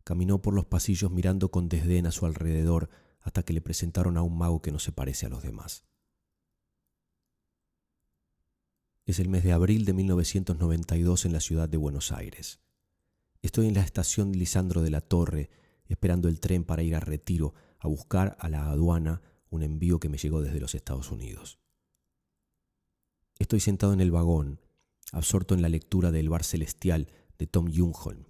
Caminó 0.03 0.43
por 0.43 0.55
los 0.55 0.67
pasillos 0.67 1.13
mirando 1.13 1.51
con 1.51 1.69
desdén 1.69 2.07
a 2.07 2.11
su 2.11 2.27
alrededor 2.27 2.91
hasta 3.21 3.45
que 3.45 3.53
le 3.53 3.61
presentaron 3.61 4.17
a 4.17 4.23
un 4.23 4.37
mago 4.37 4.61
que 4.61 4.73
no 4.73 4.81
se 4.81 4.91
parece 4.91 5.27
a 5.27 5.29
los 5.29 5.43
demás. 5.43 5.85
Es 9.05 9.21
el 9.21 9.29
mes 9.29 9.45
de 9.45 9.53
abril 9.53 9.85
de 9.85 9.93
1992 9.93 11.27
en 11.27 11.33
la 11.33 11.41
ciudad 11.41 11.69
de 11.69 11.77
Buenos 11.77 12.11
Aires. 12.11 12.61
Estoy 13.41 13.69
en 13.69 13.75
la 13.75 13.83
estación 13.83 14.33
Lisandro 14.33 14.83
de 14.83 14.91
la 14.91 15.01
Torre, 15.01 15.49
esperando 15.87 16.29
el 16.29 16.41
tren 16.41 16.65
para 16.65 16.83
ir 16.83 16.97
a 16.97 17.01
Retiro 17.01 17.55
a 17.79 17.87
buscar 17.87 18.37
a 18.41 18.49
la 18.49 18.69
aduana 18.69 19.23
un 19.57 19.63
envío 19.63 19.99
que 19.99 20.09
me 20.09 20.19
llegó 20.19 20.41
desde 20.41 20.61
los 20.61 20.75
Estados 20.75 21.11
Unidos. 21.11 21.59
Estoy 23.39 23.61
sentado 23.61 23.93
en 23.93 24.01
el 24.01 24.11
vagón, 24.11 24.61
absorto 25.13 25.55
en 25.55 25.63
la 25.63 25.69
lectura 25.69 26.11
del 26.11 26.29
Bar 26.29 26.45
Celestial 26.45 27.09
de 27.39 27.47
Tom 27.47 27.71
Jungholm. 27.73 28.25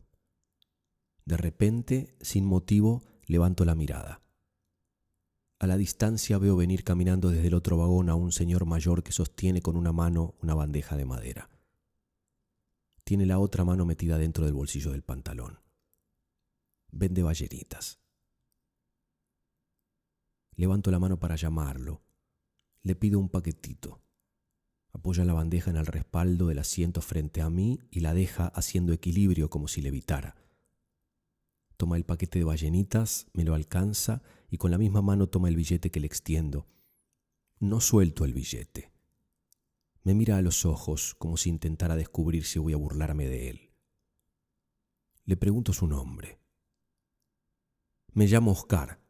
De 1.25 1.37
repente, 1.37 2.17
sin 2.21 2.45
motivo, 2.45 3.03
levanto 3.27 3.65
la 3.65 3.75
mirada. 3.75 4.23
A 5.59 5.67
la 5.67 5.77
distancia 5.77 6.39
veo 6.39 6.57
venir 6.57 6.85
caminando 6.85 7.31
desde 7.31 7.49
el 7.49 7.55
otro 7.55 7.77
vagón 7.79 8.11
a 8.11 8.15
un 8.15 8.31
señor 8.31 8.67
mayor 8.67 9.03
que 9.03 9.13
sostiene 9.13 9.63
con 9.63 9.77
una 9.77 9.93
mano 9.93 10.35
una 10.43 10.55
bandeja 10.55 10.97
de 10.97 11.07
madera. 11.07 11.51
Tiene 13.05 13.27
la 13.27 13.39
otra 13.39 13.65
mano 13.65 13.87
metida 13.87 14.19
dentro 14.19 14.45
del 14.45 14.55
bolsillo 14.55 14.91
del 14.91 15.03
pantalón. 15.03 15.61
Vende 16.91 17.23
balleritas. 17.23 18.01
Levanto 20.57 20.91
la 20.91 20.99
mano 20.99 21.19
para 21.19 21.37
llamarlo. 21.37 22.03
Le 22.83 22.95
pido 22.95 23.19
un 23.19 23.29
paquetito. 23.29 24.01
Apoya 24.93 25.25
la 25.25 25.35
bandeja 25.35 25.71
en 25.71 25.77
el 25.77 25.87
respaldo 25.87 26.47
del 26.47 26.59
asiento 26.59 27.03
frente 27.03 27.43
a 27.43 27.51
mí 27.51 27.81
y 27.91 28.01
la 28.01 28.15
deja 28.15 28.47
haciendo 28.49 28.95
equilibrio 28.95 29.51
como 29.51 29.69
si 29.69 29.83
levitara. 29.83 30.35
Toma 31.77 31.99
el 31.99 32.05
paquete 32.05 32.39
de 32.39 32.47
ballenitas, 32.47 33.27
me 33.35 33.45
lo 33.45 33.55
alcanza 33.55 34.23
y 34.49 34.57
con 34.57 34.71
la 34.71 34.79
misma 34.79 35.03
mano 35.03 35.29
toma 35.29 35.49
el 35.49 35.57
billete 35.57 35.91
que 35.91 36.01
le 36.01 36.07
extiendo. 36.07 36.67
No 37.61 37.81
suelto 37.81 38.25
el 38.25 38.33
billete. 38.33 38.91
Me 40.03 40.15
mira 40.15 40.39
a 40.39 40.43
los 40.43 40.65
ojos 40.65 41.15
como 41.15 41.37
si 41.37 41.51
intentara 41.51 41.97
descubrir 41.97 42.47
si 42.47 42.59
voy 42.59 42.73
a 42.73 42.79
burlarme 42.79 43.27
de 43.27 43.51
él. 43.51 43.71
Le 45.25 45.37
pregunto 45.37 45.75
su 45.75 45.87
nombre. 45.87 46.39
Me 48.13 48.27
llamo 48.27 48.53
Oscar. 48.53 49.06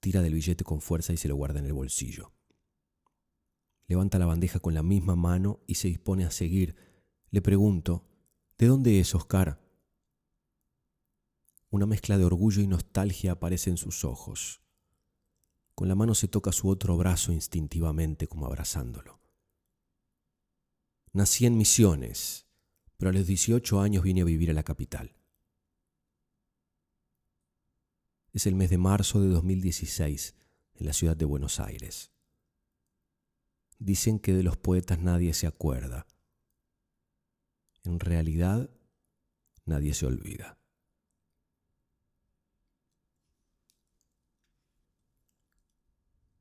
Tira 0.00 0.22
del 0.22 0.34
billete 0.34 0.64
con 0.64 0.80
fuerza 0.80 1.12
y 1.12 1.16
se 1.16 1.28
lo 1.28 1.36
guarda 1.36 1.58
en 1.58 1.66
el 1.66 1.74
bolsillo. 1.74 2.32
Levanta 3.86 4.18
la 4.18 4.26
bandeja 4.26 4.60
con 4.60 4.72
la 4.72 4.82
misma 4.82 5.14
mano 5.14 5.60
y 5.66 5.74
se 5.74 5.88
dispone 5.88 6.24
a 6.24 6.30
seguir. 6.30 6.76
Le 7.30 7.42
pregunto, 7.42 8.06
¿de 8.56 8.66
dónde 8.66 8.98
es 8.98 9.14
Oscar? 9.14 9.60
Una 11.68 11.86
mezcla 11.86 12.16
de 12.16 12.24
orgullo 12.24 12.62
y 12.62 12.66
nostalgia 12.66 13.32
aparece 13.32 13.70
en 13.70 13.76
sus 13.76 14.04
ojos. 14.04 14.62
Con 15.74 15.88
la 15.88 15.94
mano 15.94 16.14
se 16.14 16.28
toca 16.28 16.52
su 16.52 16.68
otro 16.68 16.96
brazo 16.96 17.32
instintivamente 17.32 18.26
como 18.26 18.46
abrazándolo. 18.46 19.20
Nací 21.12 21.46
en 21.46 21.56
Misiones, 21.56 22.46
pero 22.96 23.10
a 23.10 23.12
los 23.12 23.26
18 23.26 23.80
años 23.80 24.02
vine 24.02 24.22
a 24.22 24.24
vivir 24.24 24.50
a 24.50 24.54
la 24.54 24.62
capital. 24.62 25.19
Es 28.32 28.46
el 28.46 28.54
mes 28.54 28.70
de 28.70 28.78
marzo 28.78 29.20
de 29.20 29.28
2016 29.28 30.34
en 30.74 30.86
la 30.86 30.92
ciudad 30.92 31.16
de 31.16 31.24
Buenos 31.24 31.60
Aires. 31.60 32.12
Dicen 33.78 34.18
que 34.18 34.32
de 34.32 34.42
los 34.42 34.56
poetas 34.56 35.00
nadie 35.00 35.34
se 35.34 35.46
acuerda. 35.46 36.06
En 37.84 37.98
realidad, 37.98 38.70
nadie 39.64 39.94
se 39.94 40.06
olvida. 40.06 40.60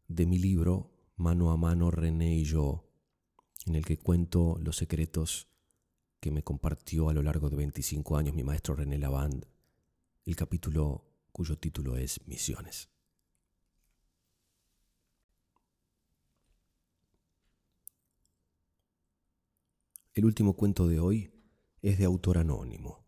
de 0.10 0.25
mi 0.25 0.39
libro 0.39 0.91
Mano 1.15 1.52
a 1.52 1.58
Mano 1.58 1.91
René 1.91 2.36
y 2.36 2.43
yo, 2.43 2.89
en 3.65 3.75
el 3.75 3.86
que 3.86 3.97
cuento 3.97 4.58
los 4.60 4.75
secretos 4.75 5.47
que 6.19 6.32
me 6.32 6.43
compartió 6.43 7.10
a 7.10 7.13
lo 7.13 7.21
largo 7.21 7.49
de 7.49 7.56
25 7.56 8.17
años 8.17 8.36
mi 8.36 8.43
maestro 8.43 8.75
René 8.75 8.97
Lavand, 8.97 9.45
el 10.25 10.36
capítulo 10.36 11.09
cuyo 11.39 11.58
título 11.58 11.95
es 11.95 12.19
Misiones. 12.28 12.89
El 20.13 20.25
último 20.25 20.58
cuento 20.58 20.89
de 20.89 20.99
hoy 20.99 21.32
es 21.82 21.97
de 21.97 22.04
autor 22.04 22.39
anónimo. 22.39 23.08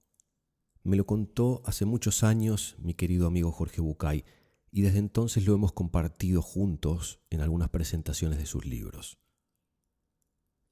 Me 0.82 0.96
lo 0.96 1.06
contó 1.06 1.62
hace 1.66 1.84
muchos 1.84 2.24
años 2.24 2.78
mi 2.80 2.94
querido 2.94 3.28
amigo 3.28 3.52
Jorge 3.52 3.82
Bucay, 3.82 4.24
y 4.72 4.82
desde 4.82 5.00
entonces 5.00 5.46
lo 5.46 5.54
hemos 5.54 5.74
compartido 5.74 6.42
juntos 6.42 7.20
en 7.32 7.42
algunas 7.42 7.68
presentaciones 7.68 8.40
de 8.40 8.46
sus 8.46 8.66
libros. 8.66 9.20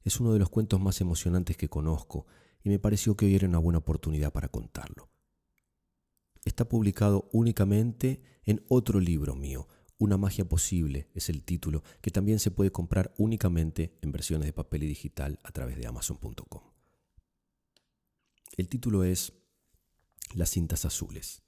Es 0.06 0.22
uno 0.22 0.32
de 0.32 0.40
los 0.40 0.48
cuentos 0.48 0.80
más 0.80 1.02
emocionantes 1.02 1.58
que 1.58 1.68
conozco 1.68 2.26
y 2.64 2.70
me 2.70 2.80
pareció 2.80 3.18
que 3.18 3.26
hoy 3.26 3.36
era 3.36 3.50
una 3.50 3.60
buena 3.60 3.80
oportunidad 3.80 4.32
para 4.32 4.48
contarlo. 4.48 5.09
Está 6.46 6.68
publicado 6.68 7.30
únicamente 7.32 8.22
en 8.44 8.64
otro 8.70 9.00
libro 9.00 9.36
mío, 9.36 9.68
Una 10.02 10.18
magia 10.18 10.48
posible 10.48 11.10
es 11.14 11.28
el 11.28 11.44
título, 11.44 11.84
que 12.02 12.10
también 12.10 12.40
se 12.40 12.52
puede 12.52 12.72
comprar 12.72 13.14
únicamente 13.18 13.98
en 14.02 14.14
versiones 14.14 14.46
de 14.46 14.54
papel 14.54 14.84
y 14.84 14.88
digital 14.88 15.40
a 15.44 15.52
través 15.52 15.76
de 15.76 15.88
amazon.com. 15.88 16.62
El 18.56 18.70
título 18.70 19.04
es 19.04 19.34
Las 20.34 20.52
cintas 20.52 20.86
azules. 20.86 21.44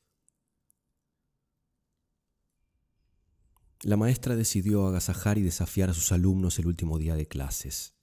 La 3.84 3.98
maestra 3.98 4.36
decidió 4.36 4.86
agasajar 4.86 5.38
y 5.38 5.42
desafiar 5.42 5.90
a 5.90 5.94
sus 5.94 6.12
alumnos 6.12 6.60
el 6.60 6.68
último 6.68 7.00
día 7.00 7.16
de 7.16 7.28
clases. 7.28 7.96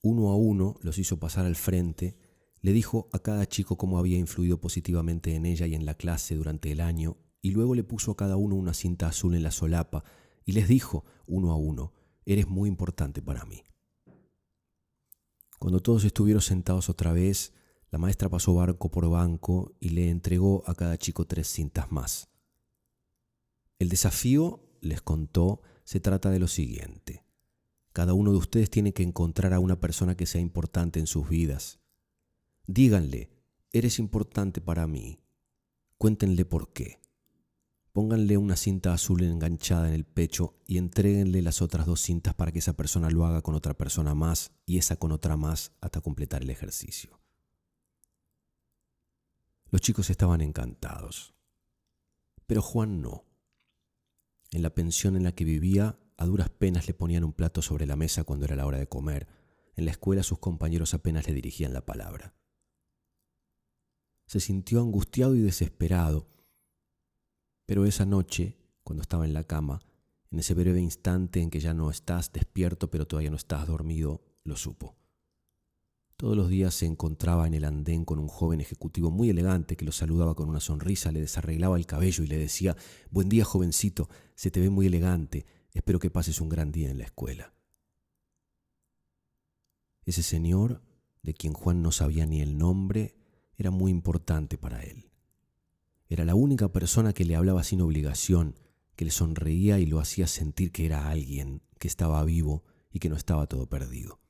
Uno 0.00 0.30
a 0.30 0.36
uno 0.36 0.76
los 0.80 0.98
hizo 0.98 1.18
pasar 1.18 1.44
al 1.44 1.56
frente, 1.56 2.16
le 2.64 2.72
dijo 2.72 3.10
a 3.12 3.18
cada 3.18 3.44
chico 3.44 3.76
cómo 3.76 3.98
había 3.98 4.16
influido 4.16 4.58
positivamente 4.58 5.34
en 5.34 5.44
ella 5.44 5.66
y 5.66 5.74
en 5.74 5.84
la 5.84 5.96
clase 5.96 6.34
durante 6.34 6.72
el 6.72 6.80
año, 6.80 7.18
y 7.42 7.50
luego 7.50 7.74
le 7.74 7.84
puso 7.84 8.12
a 8.12 8.16
cada 8.16 8.38
uno 8.38 8.56
una 8.56 8.72
cinta 8.72 9.06
azul 9.06 9.34
en 9.34 9.42
la 9.42 9.50
solapa, 9.50 10.02
y 10.46 10.52
les 10.52 10.66
dijo, 10.66 11.04
uno 11.26 11.52
a 11.52 11.56
uno, 11.56 11.92
eres 12.24 12.48
muy 12.48 12.70
importante 12.70 13.20
para 13.20 13.44
mí. 13.44 13.64
Cuando 15.58 15.80
todos 15.80 16.04
estuvieron 16.04 16.40
sentados 16.40 16.88
otra 16.88 17.12
vez, 17.12 17.52
la 17.90 17.98
maestra 17.98 18.30
pasó 18.30 18.54
banco 18.54 18.90
por 18.90 19.10
banco 19.10 19.76
y 19.78 19.90
le 19.90 20.08
entregó 20.08 20.62
a 20.66 20.74
cada 20.74 20.96
chico 20.96 21.26
tres 21.26 21.48
cintas 21.48 21.92
más. 21.92 22.30
El 23.78 23.90
desafío, 23.90 24.62
les 24.80 25.02
contó, 25.02 25.60
se 25.84 26.00
trata 26.00 26.30
de 26.30 26.38
lo 26.38 26.48
siguiente. 26.48 27.26
Cada 27.92 28.14
uno 28.14 28.30
de 28.30 28.38
ustedes 28.38 28.70
tiene 28.70 28.94
que 28.94 29.02
encontrar 29.02 29.52
a 29.52 29.60
una 29.60 29.80
persona 29.80 30.16
que 30.16 30.24
sea 30.24 30.40
importante 30.40 30.98
en 30.98 31.06
sus 31.06 31.28
vidas. 31.28 31.83
Díganle, 32.66 33.30
eres 33.72 33.98
importante 33.98 34.62
para 34.62 34.86
mí. 34.86 35.20
Cuéntenle 35.98 36.46
por 36.46 36.72
qué. 36.72 36.98
Pónganle 37.92 38.38
una 38.38 38.56
cinta 38.56 38.94
azul 38.94 39.22
enganchada 39.22 39.88
en 39.88 39.94
el 39.94 40.04
pecho 40.04 40.54
y 40.66 40.78
entréguenle 40.78 41.42
las 41.42 41.60
otras 41.60 41.86
dos 41.86 42.00
cintas 42.00 42.34
para 42.34 42.52
que 42.52 42.60
esa 42.60 42.72
persona 42.72 43.10
lo 43.10 43.26
haga 43.26 43.42
con 43.42 43.54
otra 43.54 43.74
persona 43.74 44.14
más 44.14 44.52
y 44.64 44.78
esa 44.78 44.96
con 44.96 45.12
otra 45.12 45.36
más 45.36 45.72
hasta 45.80 46.00
completar 46.00 46.42
el 46.42 46.50
ejercicio. 46.50 47.20
Los 49.70 49.82
chicos 49.82 50.08
estaban 50.08 50.40
encantados. 50.40 51.34
Pero 52.46 52.62
Juan 52.62 53.02
no. 53.02 53.24
En 54.52 54.62
la 54.62 54.70
pensión 54.70 55.16
en 55.16 55.22
la 55.22 55.32
que 55.32 55.44
vivía, 55.44 55.98
a 56.16 56.24
duras 56.24 56.48
penas 56.48 56.86
le 56.86 56.94
ponían 56.94 57.24
un 57.24 57.32
plato 57.32 57.60
sobre 57.60 57.86
la 57.86 57.96
mesa 57.96 58.24
cuando 58.24 58.46
era 58.46 58.56
la 58.56 58.66
hora 58.66 58.78
de 58.78 58.88
comer. 58.88 59.28
En 59.76 59.84
la 59.84 59.90
escuela 59.90 60.22
sus 60.22 60.38
compañeros 60.38 60.94
apenas 60.94 61.26
le 61.26 61.34
dirigían 61.34 61.74
la 61.74 61.84
palabra. 61.84 62.34
Se 64.34 64.40
sintió 64.40 64.80
angustiado 64.80 65.36
y 65.36 65.42
desesperado. 65.42 66.26
Pero 67.66 67.84
esa 67.84 68.04
noche, 68.04 68.58
cuando 68.82 69.02
estaba 69.02 69.26
en 69.26 69.32
la 69.32 69.44
cama, 69.44 69.80
En 70.32 70.40
ese 70.40 70.54
breve 70.54 70.80
instante 70.80 71.40
en 71.40 71.50
que 71.50 71.60
ya 71.60 71.72
no 71.72 71.88
estás 71.88 72.32
despierto 72.32 72.90
pero 72.90 73.06
todavía 73.06 73.30
no 73.30 73.36
estás 73.36 73.68
dormido, 73.68 74.24
lo 74.42 74.56
supo. 74.56 74.96
Todos 76.16 76.36
los 76.36 76.48
días 76.48 76.74
se 76.74 76.86
encontraba 76.86 77.46
en 77.46 77.54
el 77.54 77.64
andén 77.64 78.04
con 78.04 78.18
un 78.18 78.26
joven 78.26 78.60
ejecutivo 78.60 79.12
muy 79.12 79.30
elegante 79.30 79.76
que 79.76 79.84
lo 79.84 79.92
saludaba 79.92 80.34
con 80.34 80.48
una 80.48 80.58
sonrisa, 80.58 81.12
le 81.12 81.20
desarreglaba 81.20 81.76
el 81.76 81.86
cabello 81.86 82.24
y 82.24 82.26
le 82.26 82.36
decía, 82.36 82.76
Buen 83.12 83.28
día 83.28 83.44
jovencito, 83.44 84.08
se 84.34 84.50
te 84.50 84.58
ve 84.58 84.68
muy 84.68 84.86
elegante, 84.86 85.46
espero 85.72 86.00
que 86.00 86.10
pases 86.10 86.40
un 86.40 86.48
gran 86.48 86.72
día 86.72 86.90
en 86.90 86.98
la 86.98 87.04
escuela. 87.04 87.54
Ese 90.04 90.24
señor, 90.24 90.82
de 91.22 91.34
quien 91.34 91.52
Juan 91.52 91.82
no 91.82 91.92
sabía 91.92 92.26
ni 92.26 92.40
el 92.40 92.58
nombre, 92.58 93.14
era 93.56 93.70
muy 93.70 93.90
importante 93.90 94.58
para 94.58 94.82
él. 94.82 95.10
Era 96.08 96.24
la 96.24 96.34
única 96.34 96.68
persona 96.72 97.12
que 97.12 97.24
le 97.24 97.36
hablaba 97.36 97.64
sin 97.64 97.80
obligación, 97.80 98.56
que 98.96 99.04
le 99.04 99.10
sonreía 99.10 99.78
y 99.78 99.86
lo 99.86 100.00
hacía 100.00 100.26
sentir 100.26 100.70
que 100.72 100.86
era 100.86 101.08
alguien, 101.08 101.62
que 101.78 101.88
estaba 101.88 102.24
vivo 102.24 102.64
y 102.92 102.98
que 102.98 103.08
no 103.08 103.16
estaba 103.16 103.46
todo 103.46 103.66
perdido. 103.66 104.20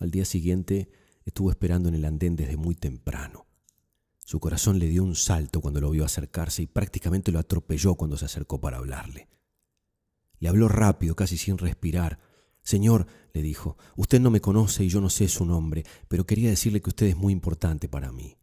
Al 0.00 0.10
día 0.10 0.24
siguiente 0.24 0.90
estuvo 1.24 1.50
esperando 1.50 1.88
en 1.88 1.94
el 1.94 2.04
andén 2.04 2.36
desde 2.36 2.56
muy 2.56 2.74
temprano. 2.74 3.46
Su 4.18 4.40
corazón 4.40 4.78
le 4.78 4.88
dio 4.88 5.04
un 5.04 5.14
salto 5.14 5.60
cuando 5.60 5.80
lo 5.80 5.90
vio 5.90 6.04
acercarse 6.04 6.62
y 6.62 6.66
prácticamente 6.66 7.30
lo 7.30 7.38
atropelló 7.38 7.94
cuando 7.94 8.16
se 8.16 8.24
acercó 8.24 8.60
para 8.60 8.78
hablarle. 8.78 9.28
Le 10.38 10.48
habló 10.48 10.68
rápido, 10.68 11.14
casi 11.14 11.38
sin 11.38 11.58
respirar. 11.58 12.18
Señor, 12.64 13.06
le 13.34 13.42
dijo, 13.42 13.76
usted 13.94 14.20
no 14.20 14.30
me 14.30 14.40
conoce 14.40 14.84
y 14.84 14.88
yo 14.88 15.00
no 15.00 15.10
sé 15.10 15.28
su 15.28 15.44
nombre, 15.44 15.84
pero 16.08 16.26
quería 16.26 16.48
decirle 16.48 16.80
que 16.80 16.88
usted 16.88 17.06
es 17.06 17.16
muy 17.16 17.32
importante 17.32 17.88
para 17.88 18.10
mí. 18.10 18.38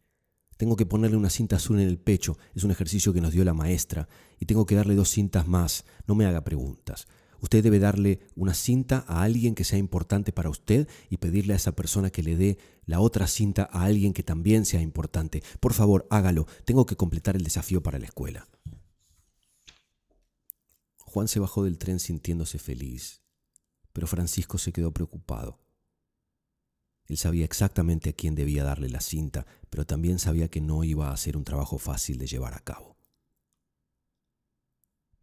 Tengo 0.56 0.76
que 0.76 0.86
ponerle 0.86 1.16
una 1.16 1.28
cinta 1.28 1.56
azul 1.56 1.80
en 1.80 1.88
el 1.88 1.98
pecho, 1.98 2.38
es 2.54 2.62
un 2.62 2.70
ejercicio 2.70 3.12
que 3.12 3.20
nos 3.20 3.32
dio 3.32 3.44
la 3.44 3.52
maestra, 3.52 4.08
y 4.38 4.46
tengo 4.46 4.64
que 4.64 4.76
darle 4.76 4.94
dos 4.94 5.08
cintas 5.08 5.48
más, 5.48 5.84
no 6.06 6.14
me 6.14 6.24
haga 6.24 6.44
preguntas. 6.44 7.08
Usted 7.40 7.64
debe 7.64 7.80
darle 7.80 8.20
una 8.36 8.54
cinta 8.54 9.04
a 9.08 9.22
alguien 9.22 9.56
que 9.56 9.64
sea 9.64 9.78
importante 9.78 10.30
para 10.32 10.50
usted 10.50 10.86
y 11.10 11.16
pedirle 11.16 11.54
a 11.54 11.56
esa 11.56 11.72
persona 11.72 12.10
que 12.10 12.22
le 12.22 12.36
dé 12.36 12.58
la 12.86 13.00
otra 13.00 13.26
cinta 13.26 13.68
a 13.72 13.82
alguien 13.82 14.12
que 14.12 14.22
también 14.22 14.64
sea 14.64 14.80
importante. 14.80 15.42
Por 15.58 15.72
favor, 15.72 16.06
hágalo. 16.10 16.46
Tengo 16.64 16.86
que 16.86 16.94
completar 16.94 17.34
el 17.34 17.42
desafío 17.42 17.82
para 17.82 17.98
la 17.98 18.06
escuela. 18.06 18.46
Juan 20.98 21.26
se 21.26 21.40
bajó 21.40 21.64
del 21.64 21.78
tren 21.78 21.98
sintiéndose 21.98 22.60
feliz, 22.60 23.21
pero 23.92 24.06
Francisco 24.06 24.58
se 24.58 24.72
quedó 24.72 24.92
preocupado. 24.92 25.58
Él 27.06 27.16
sabía 27.16 27.44
exactamente 27.44 28.10
a 28.10 28.12
quién 28.12 28.34
debía 28.34 28.64
darle 28.64 28.88
la 28.88 29.00
cinta, 29.00 29.46
pero 29.70 29.84
también 29.84 30.18
sabía 30.18 30.48
que 30.48 30.60
no 30.60 30.84
iba 30.84 31.10
a 31.10 31.16
ser 31.16 31.36
un 31.36 31.44
trabajo 31.44 31.78
fácil 31.78 32.18
de 32.18 32.26
llevar 32.26 32.54
a 32.54 32.60
cabo. 32.60 32.96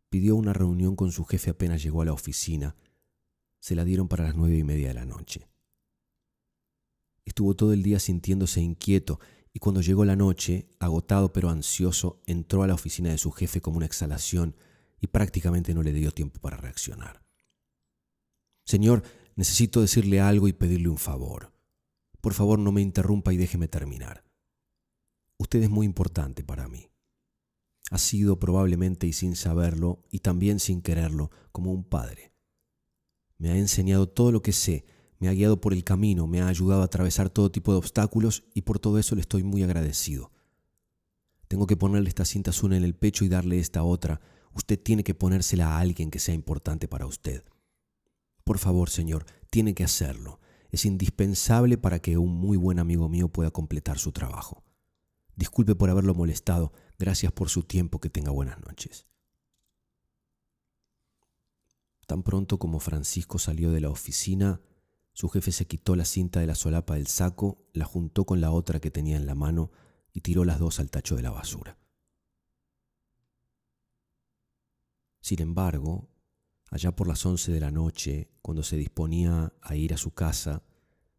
Pidió 0.10 0.36
una 0.36 0.54
reunión 0.54 0.96
con 0.96 1.12
su 1.12 1.24
jefe 1.26 1.52
apenas 1.52 1.84
llegó 1.84 2.02
a 2.02 2.06
la 2.06 2.14
oficina. 2.14 2.76
Se 3.60 3.76
la 3.76 3.86
dieron 3.86 4.08
para 4.08 4.26
las 4.26 4.36
nueve 4.36 4.58
y 4.58 4.64
media 4.64 4.90
de 4.90 4.94
la 4.96 5.06
noche. 5.06 5.48
Estuvo 7.26 7.56
todo 7.56 7.74
el 7.74 7.84
día 7.84 8.00
sintiéndose 8.00 8.60
inquieto 8.62 9.20
y 9.54 9.60
cuando 9.60 9.82
llegó 9.82 10.06
la 10.06 10.16
noche, 10.16 10.70
agotado 10.80 11.32
pero 11.32 11.50
ansioso, 11.50 12.22
entró 12.26 12.64
a 12.64 12.68
la 12.68 12.74
oficina 12.74 13.10
de 13.10 13.18
su 13.18 13.32
jefe 13.32 13.62
como 13.62 13.78
una 13.78 13.86
exhalación 13.86 14.56
y 15.00 15.08
prácticamente 15.08 15.74
no 15.74 15.84
le 15.84 15.94
dio 15.94 16.12
tiempo 16.12 16.40
para 16.40 16.58
reaccionar. 16.58 17.29
Señor, 18.70 19.04
necesito 19.36 19.82
decirle 19.82 20.22
algo 20.22 20.48
y 20.48 20.54
pedirle 20.54 20.90
un 20.90 20.98
favor. 20.98 21.52
Por 22.22 22.34
favor, 22.34 22.60
no 22.60 22.72
me 22.72 22.82
interrumpa 22.82 23.34
y 23.34 23.38
déjeme 23.38 23.68
terminar. 23.68 24.24
Usted 25.38 25.64
es 25.64 25.70
muy 25.70 25.86
importante 25.86 26.44
para 26.44 26.68
mí 26.68 26.90
ha 27.92 27.98
sido 27.98 28.40
probablemente 28.40 29.08
y 29.08 29.14
sin 29.14 29.36
saberlo, 29.36 30.04
y 30.12 30.20
también 30.20 30.60
sin 30.60 30.82
quererlo, 30.82 31.32
como 31.52 31.72
un 31.72 31.84
padre. 31.84 32.32
Me 33.38 33.50
ha 33.50 33.58
enseñado 33.58 34.08
todo 34.08 34.32
lo 34.32 34.42
que 34.42 34.52
sé, 34.52 34.86
me 35.20 35.28
ha 35.28 35.34
guiado 35.34 35.60
por 35.60 35.74
el 35.74 35.84
camino, 35.84 36.28
me 36.28 36.42
ha 36.42 36.48
ayudado 36.48 36.82
a 36.82 36.86
atravesar 36.86 37.30
todo 37.30 37.52
tipo 37.52 37.72
de 37.72 37.80
obstáculos 37.80 38.44
y 38.54 38.62
por 38.62 38.80
todo 38.80 39.00
eso 39.00 39.16
le 39.16 39.22
estoy 39.22 39.44
muy 39.44 39.64
agradecido. 39.64 40.32
Tengo 41.48 41.66
que 41.66 41.78
ponerle 41.78 42.10
esta 42.10 42.26
cinta 42.26 42.52
azul 42.52 42.74
en 42.74 42.84
el 42.84 42.96
pecho 42.96 43.26
y 43.26 43.30
darle 43.30 43.60
esta 43.60 43.84
otra. 43.84 44.22
Usted 44.54 44.80
tiene 44.80 45.04
que 45.04 45.16
ponérsela 45.16 45.70
a 45.70 45.80
alguien 45.80 46.12
que 46.12 46.20
sea 46.20 46.36
importante 46.36 46.88
para 46.88 47.08
usted. 47.08 47.44
Por 48.50 48.58
favor, 48.58 48.90
señor, 48.90 49.28
tiene 49.52 49.76
que 49.76 49.84
hacerlo. 49.84 50.40
Es 50.72 50.84
indispensable 50.84 51.78
para 51.78 52.00
que 52.00 52.18
un 52.18 52.34
muy 52.34 52.58
buen 52.58 52.80
amigo 52.80 53.08
mío 53.08 53.30
pueda 53.30 53.52
completar 53.52 54.00
su 54.00 54.12
trabajo. 54.12 54.64
Disculpe 55.36 55.76
por 55.76 55.92
haberlo 55.92 56.16
molestado, 56.16 56.74
Gracias 56.98 57.32
por 57.32 57.50
su 57.50 57.62
tiempo, 57.62 58.00
que 58.00 58.10
tenga 58.10 58.32
buenas 58.32 58.60
noches. 58.62 59.06
Tan 62.08 62.24
pronto 62.24 62.58
como 62.58 62.80
Francisco 62.80 63.38
salió 63.38 63.70
de 63.70 63.82
la 63.82 63.92
oficina, 63.92 64.62
su 65.14 65.30
jefe 65.30 65.52
se 65.52 65.68
quitó 65.68 65.96
la 65.96 66.06
cinta 66.06 66.40
de 66.40 66.48
la 66.48 66.56
solapa 66.56 66.96
del 66.96 67.06
saco, 67.06 67.70
la 67.72 67.86
juntó 67.86 68.26
con 68.26 68.42
la 68.42 68.50
otra 68.50 68.80
que 68.80 68.90
tenía 68.90 69.18
en 69.18 69.28
la 69.28 69.36
mano 69.36 69.70
y 70.12 70.22
tiró 70.22 70.44
las 70.44 70.58
dos 70.58 70.80
al 70.80 70.90
tacho 70.90 71.16
de 71.16 71.22
la 71.22 71.30
basura. 71.30 71.78
Sin 75.22 75.40
embargo, 75.40 76.10
allá 76.70 76.96
por 76.96 77.08
las 77.08 77.26
once 77.26 77.52
de 77.52 77.60
la 77.60 77.72
noche, 77.72 78.30
cuando 78.42 78.64
se 78.64 78.78
disponía 78.78 79.54
a 79.62 79.76
ir 79.76 79.94
a 79.94 79.98
su 79.98 80.12
casa, 80.12 80.64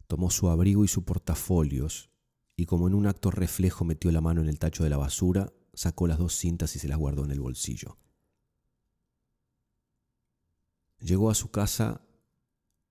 tomó 0.07 0.31
su 0.31 0.49
abrigo 0.49 0.85
y 0.85 0.89
su 0.89 1.05
portafolios 1.05 2.11
y 2.57 2.67
como 2.67 2.89
en 2.89 2.95
un 2.95 3.07
acto 3.07 3.31
reflejo 3.31 3.85
metió 3.85 4.13
la 4.13 4.21
mano 4.21 4.43
en 4.43 4.49
el 4.49 4.59
tacho 4.59 4.85
de 4.85 4.91
la 4.91 4.99
basura 4.99 5.53
sacó 5.73 6.07
las 6.07 6.19
dos 6.19 6.35
cintas 6.35 6.77
y 6.77 6.79
se 6.79 6.89
las 6.89 6.99
guardó 6.99 7.25
en 7.25 7.31
el 7.31 7.41
bolsillo. 7.41 7.97
Llegó 10.99 11.31
a 11.31 11.35
su 11.35 11.51
casa 11.51 12.03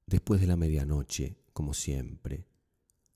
después 0.08 0.42
de 0.42 0.48
la 0.48 0.56
medianoche, 0.56 1.38
como 1.54 1.76
siempre. 1.76 2.48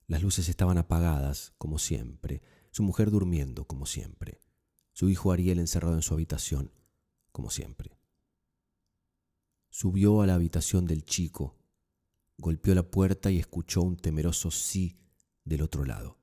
Las 0.05 0.21
luces 0.21 0.47
estaban 0.47 0.77
apagadas, 0.77 1.53
como 1.57 1.79
siempre. 1.79 2.43
Su 2.69 2.83
mujer 2.83 3.09
durmiendo, 3.09 3.65
como 3.65 3.87
siempre. 3.87 4.39
Su 4.91 5.09
hijo 5.09 5.31
Ariel 5.31 5.57
encerrado 5.57 5.95
en 5.95 6.03
su 6.03 6.13
habitación, 6.13 6.71
como 7.31 7.49
siempre. 7.49 7.97
Subió 9.75 10.21
a 10.21 10.27
la 10.27 10.35
habitación 10.35 10.85
del 10.85 11.03
chico, 11.03 11.55
golpeó 12.37 12.75
la 12.75 12.83
puerta 12.83 13.31
y 13.31 13.39
escuchó 13.39 13.81
un 13.81 13.97
temeroso 13.97 14.51
sí 14.51 14.99
del 15.45 15.63
otro 15.63 15.83
lado. 15.83 16.19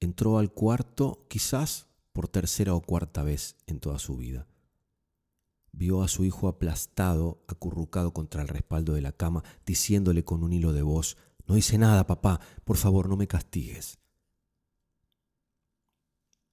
Entró 0.00 0.36
al 0.36 0.52
cuarto, 0.52 1.24
quizás 1.30 1.86
por 2.12 2.28
tercera 2.28 2.74
o 2.74 2.82
cuarta 2.82 3.22
vez 3.22 3.56
en 3.66 3.80
toda 3.80 3.98
su 3.98 4.18
vida. 4.18 4.46
Vio 5.72 6.02
a 6.02 6.08
su 6.08 6.26
hijo 6.26 6.46
aplastado, 6.46 7.42
acurrucado 7.48 8.12
contra 8.12 8.42
el 8.42 8.48
respaldo 8.48 8.92
de 8.92 9.00
la 9.00 9.12
cama, 9.12 9.42
diciéndole 9.64 10.26
con 10.26 10.44
un 10.44 10.52
hilo 10.52 10.74
de 10.74 10.82
voz, 10.82 11.16
No 11.46 11.56
hice 11.56 11.78
nada, 11.78 12.06
papá, 12.06 12.38
por 12.64 12.76
favor, 12.76 13.08
no 13.08 13.16
me 13.16 13.28
castigues. 13.28 13.98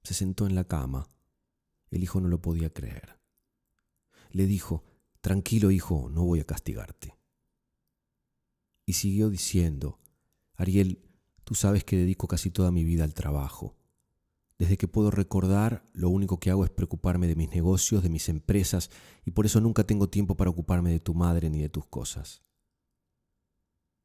Se 0.04 0.14
sentó 0.14 0.48
en 0.48 0.56
la 0.56 0.64
cama. 0.64 1.10
El 1.90 2.04
hijo 2.04 2.22
no 2.22 2.30
lo 2.30 2.42
podía 2.42 2.72
creer. 2.72 3.20
Le 4.30 4.46
dijo, 4.46 4.86
Tranquilo, 5.22 5.70
hijo, 5.70 6.10
no 6.10 6.26
voy 6.26 6.40
a 6.40 6.46
castigarte. 6.46 7.16
Y 8.86 8.94
siguió 8.94 9.30
diciendo, 9.30 10.00
Ariel, 10.56 11.08
tú 11.44 11.56
sabes 11.56 11.84
que 11.84 11.96
dedico 11.96 12.28
casi 12.28 12.50
toda 12.50 12.72
mi 12.72 12.84
vida 12.84 13.04
al 13.04 13.14
trabajo. 13.14 13.78
Desde 14.58 14.78
que 14.78 14.88
puedo 14.88 15.12
recordar, 15.12 15.90
lo 15.94 16.10
único 16.10 16.40
que 16.40 16.52
hago 16.52 16.66
es 16.66 16.72
preocuparme 16.72 17.28
de 17.28 17.36
mis 17.36 17.50
negocios, 17.50 18.04
de 18.04 18.10
mis 18.10 18.30
empresas, 18.30 18.90
y 19.26 19.32
por 19.32 19.46
eso 19.46 19.62
nunca 19.62 19.84
tengo 19.86 20.10
tiempo 20.10 20.36
para 20.36 20.50
ocuparme 20.50 20.92
de 20.92 21.00
tu 21.00 21.14
madre 21.14 21.50
ni 21.50 21.62
de 21.62 21.70
tus 21.70 21.86
cosas. 21.86 22.44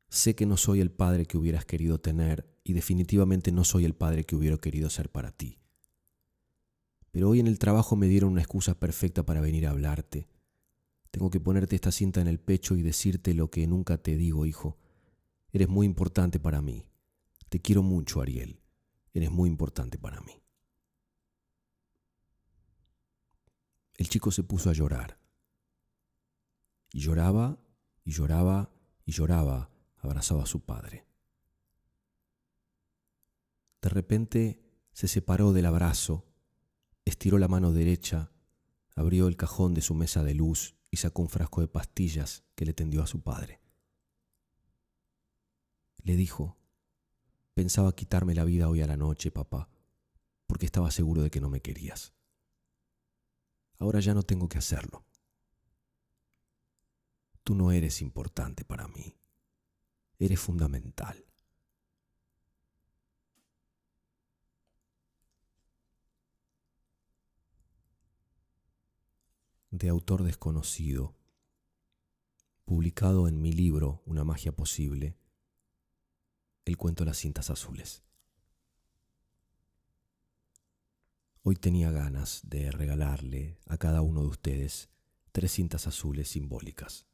Sé 0.08 0.34
que 0.34 0.46
no 0.46 0.56
soy 0.56 0.80
el 0.80 0.90
padre 0.90 1.26
que 1.26 1.36
hubieras 1.36 1.64
querido 1.64 1.98
tener, 1.98 2.58
y 2.62 2.72
definitivamente 2.72 3.52
no 3.52 3.64
soy 3.64 3.84
el 3.84 3.94
padre 3.94 4.24
que 4.24 4.36
hubiera 4.36 4.56
querido 4.58 4.88
ser 4.90 5.10
para 5.10 5.30
ti. 5.30 5.58
Pero 7.10 7.30
hoy 7.30 7.40
en 7.40 7.46
el 7.46 7.58
trabajo 7.58 7.96
me 7.96 8.08
dieron 8.08 8.32
una 8.32 8.42
excusa 8.42 8.78
perfecta 8.78 9.24
para 9.24 9.40
venir 9.40 9.66
a 9.66 9.70
hablarte. 9.70 10.28
Tengo 11.16 11.30
que 11.30 11.40
ponerte 11.40 11.74
esta 11.74 11.92
cinta 11.92 12.20
en 12.20 12.26
el 12.26 12.38
pecho 12.38 12.76
y 12.76 12.82
decirte 12.82 13.32
lo 13.32 13.50
que 13.50 13.66
nunca 13.66 13.96
te 13.96 14.18
digo, 14.18 14.44
hijo. 14.44 14.76
Eres 15.50 15.66
muy 15.66 15.86
importante 15.86 16.38
para 16.38 16.60
mí. 16.60 16.90
Te 17.48 17.58
quiero 17.58 17.82
mucho, 17.82 18.20
Ariel. 18.20 18.60
Eres 19.14 19.30
muy 19.30 19.48
importante 19.48 19.96
para 19.96 20.20
mí. 20.20 20.42
el 23.96 24.10
chico 24.10 24.30
se 24.30 24.42
puso 24.42 24.68
a 24.68 24.74
llorar. 24.74 25.18
Y 26.92 27.00
lloraba, 27.00 27.58
y 28.04 28.10
lloraba, 28.10 28.70
y 29.06 29.12
lloraba, 29.12 29.70
abrazaba 29.96 30.42
a 30.42 30.46
su 30.46 30.66
padre. 30.66 31.06
De 33.80 33.88
repente 33.88 34.60
se 34.92 35.08
separó 35.08 35.54
del 35.54 35.64
abrazo, 35.64 36.26
estiró 37.06 37.38
la 37.38 37.48
mano 37.48 37.72
derecha, 37.72 38.32
abrió 38.94 39.28
el 39.28 39.38
cajón 39.38 39.72
de 39.72 39.80
su 39.80 39.94
mesa 39.94 40.22
de 40.22 40.34
luz 40.34 40.75
y 40.96 40.98
sacó 40.98 41.20
un 41.20 41.28
frasco 41.28 41.60
de 41.60 41.68
pastillas 41.68 42.42
que 42.54 42.64
le 42.64 42.72
tendió 42.72 43.02
a 43.02 43.06
su 43.06 43.20
padre. 43.20 43.60
Le 46.02 46.16
dijo, 46.16 46.56
pensaba 47.52 47.94
quitarme 47.94 48.34
la 48.34 48.44
vida 48.44 48.70
hoy 48.70 48.80
a 48.80 48.86
la 48.86 48.96
noche, 48.96 49.30
papá, 49.30 49.68
porque 50.46 50.64
estaba 50.64 50.90
seguro 50.90 51.20
de 51.20 51.30
que 51.30 51.38
no 51.38 51.50
me 51.50 51.60
querías. 51.60 52.14
Ahora 53.78 54.00
ya 54.00 54.14
no 54.14 54.22
tengo 54.22 54.48
que 54.48 54.56
hacerlo. 54.56 55.04
Tú 57.44 57.54
no 57.54 57.72
eres 57.72 58.00
importante 58.00 58.64
para 58.64 58.88
mí. 58.88 59.18
Eres 60.18 60.40
fundamental. 60.40 61.26
De 69.76 69.90
autor 69.90 70.22
desconocido, 70.22 71.14
publicado 72.64 73.28
en 73.28 73.42
mi 73.42 73.52
libro 73.52 74.02
Una 74.06 74.24
magia 74.24 74.50
posible, 74.50 75.18
el 76.64 76.78
cuento 76.78 77.04
Las 77.04 77.18
cintas 77.18 77.50
azules. 77.50 78.02
Hoy 81.42 81.56
tenía 81.56 81.90
ganas 81.90 82.40
de 82.44 82.70
regalarle 82.70 83.58
a 83.66 83.76
cada 83.76 84.00
uno 84.00 84.22
de 84.22 84.28
ustedes 84.28 84.88
tres 85.30 85.52
cintas 85.52 85.86
azules 85.86 86.30
simbólicas. 86.30 87.04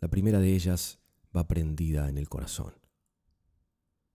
La 0.00 0.08
primera 0.08 0.38
de 0.38 0.54
ellas 0.54 0.98
va 1.36 1.46
prendida 1.46 2.08
en 2.08 2.16
el 2.16 2.30
corazón. 2.30 2.72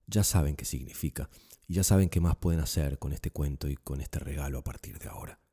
Ya 0.08 0.24
saben 0.24 0.56
qué 0.56 0.64
significa 0.64 1.30
y 1.68 1.74
ya 1.74 1.84
saben 1.84 2.08
qué 2.08 2.18
más 2.18 2.34
pueden 2.34 2.58
hacer 2.58 2.98
con 2.98 3.12
este 3.12 3.30
cuento 3.30 3.68
y 3.68 3.76
con 3.76 4.00
este 4.00 4.18
regalo 4.18 4.58
a 4.58 4.64
partir 4.64 4.98
de 4.98 5.06
ahora. 5.06 5.45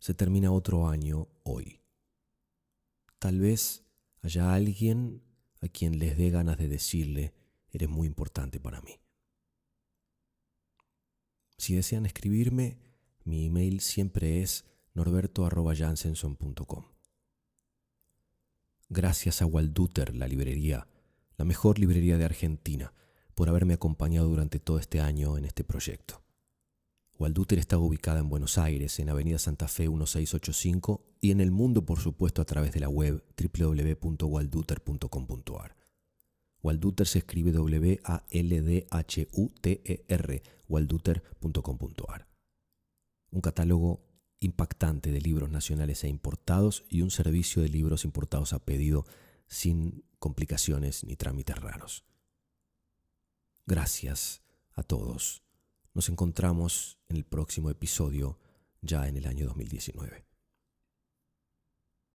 Se 0.00 0.14
termina 0.14 0.50
otro 0.50 0.88
año 0.88 1.28
hoy. 1.44 1.80
Tal 3.18 3.38
vez 3.38 3.84
haya 4.22 4.54
alguien 4.54 5.22
a 5.60 5.68
quien 5.68 5.98
les 5.98 6.16
dé 6.16 6.30
ganas 6.30 6.56
de 6.56 6.68
decirle, 6.68 7.34
eres 7.70 7.88
muy 7.88 8.06
importante 8.06 8.58
para 8.58 8.80
mí. 8.80 8.98
Si 11.58 11.74
desean 11.74 12.06
escribirme, 12.06 12.78
mi 13.24 13.44
email 13.44 13.80
siempre 13.80 14.42
es 14.42 14.64
norberto.jansenson.com. 14.94 16.86
Gracias 18.88 19.42
a 19.42 19.46
Walduter, 19.46 20.16
la 20.16 20.26
librería, 20.26 20.88
la 21.36 21.44
mejor 21.44 21.78
librería 21.78 22.16
de 22.16 22.24
Argentina, 22.24 22.94
por 23.34 23.50
haberme 23.50 23.74
acompañado 23.74 24.28
durante 24.28 24.58
todo 24.58 24.78
este 24.78 25.00
año 25.00 25.36
en 25.36 25.44
este 25.44 25.62
proyecto. 25.62 26.22
Walduter 27.20 27.58
está 27.58 27.76
ubicada 27.76 28.20
en 28.20 28.30
Buenos 28.30 28.56
Aires, 28.56 28.98
en 28.98 29.10
Avenida 29.10 29.38
Santa 29.38 29.68
Fe 29.68 29.90
1685 29.90 31.04
y 31.20 31.32
en 31.32 31.42
el 31.42 31.50
mundo, 31.50 31.84
por 31.84 32.00
supuesto, 32.00 32.40
a 32.40 32.46
través 32.46 32.72
de 32.72 32.80
la 32.80 32.88
web 32.88 33.22
www.walduter.com.ar. 33.36 35.76
Walduter 36.62 37.06
se 37.06 37.18
escribe 37.18 37.52
W-A-L-D-H-U-T-E-R, 37.52 38.02
walduter.com.ar. 40.66 42.26
Un 43.32 43.40
catálogo 43.42 44.02
impactante 44.40 45.12
de 45.12 45.20
libros 45.20 45.50
nacionales 45.50 46.02
e 46.04 46.08
importados 46.08 46.86
y 46.88 47.02
un 47.02 47.10
servicio 47.10 47.60
de 47.60 47.68
libros 47.68 48.06
importados 48.06 48.54
a 48.54 48.64
pedido 48.64 49.04
sin 49.46 50.06
complicaciones 50.18 51.04
ni 51.04 51.16
trámites 51.16 51.56
raros. 51.56 52.06
Gracias 53.66 54.40
a 54.72 54.82
todos. 54.82 55.42
Nos 55.94 56.08
encontramos 56.08 56.98
en 57.08 57.16
el 57.16 57.24
próximo 57.24 57.70
episodio 57.70 58.38
ya 58.80 59.08
en 59.08 59.16
el 59.16 59.26
año 59.26 59.46
2019. 59.46 60.29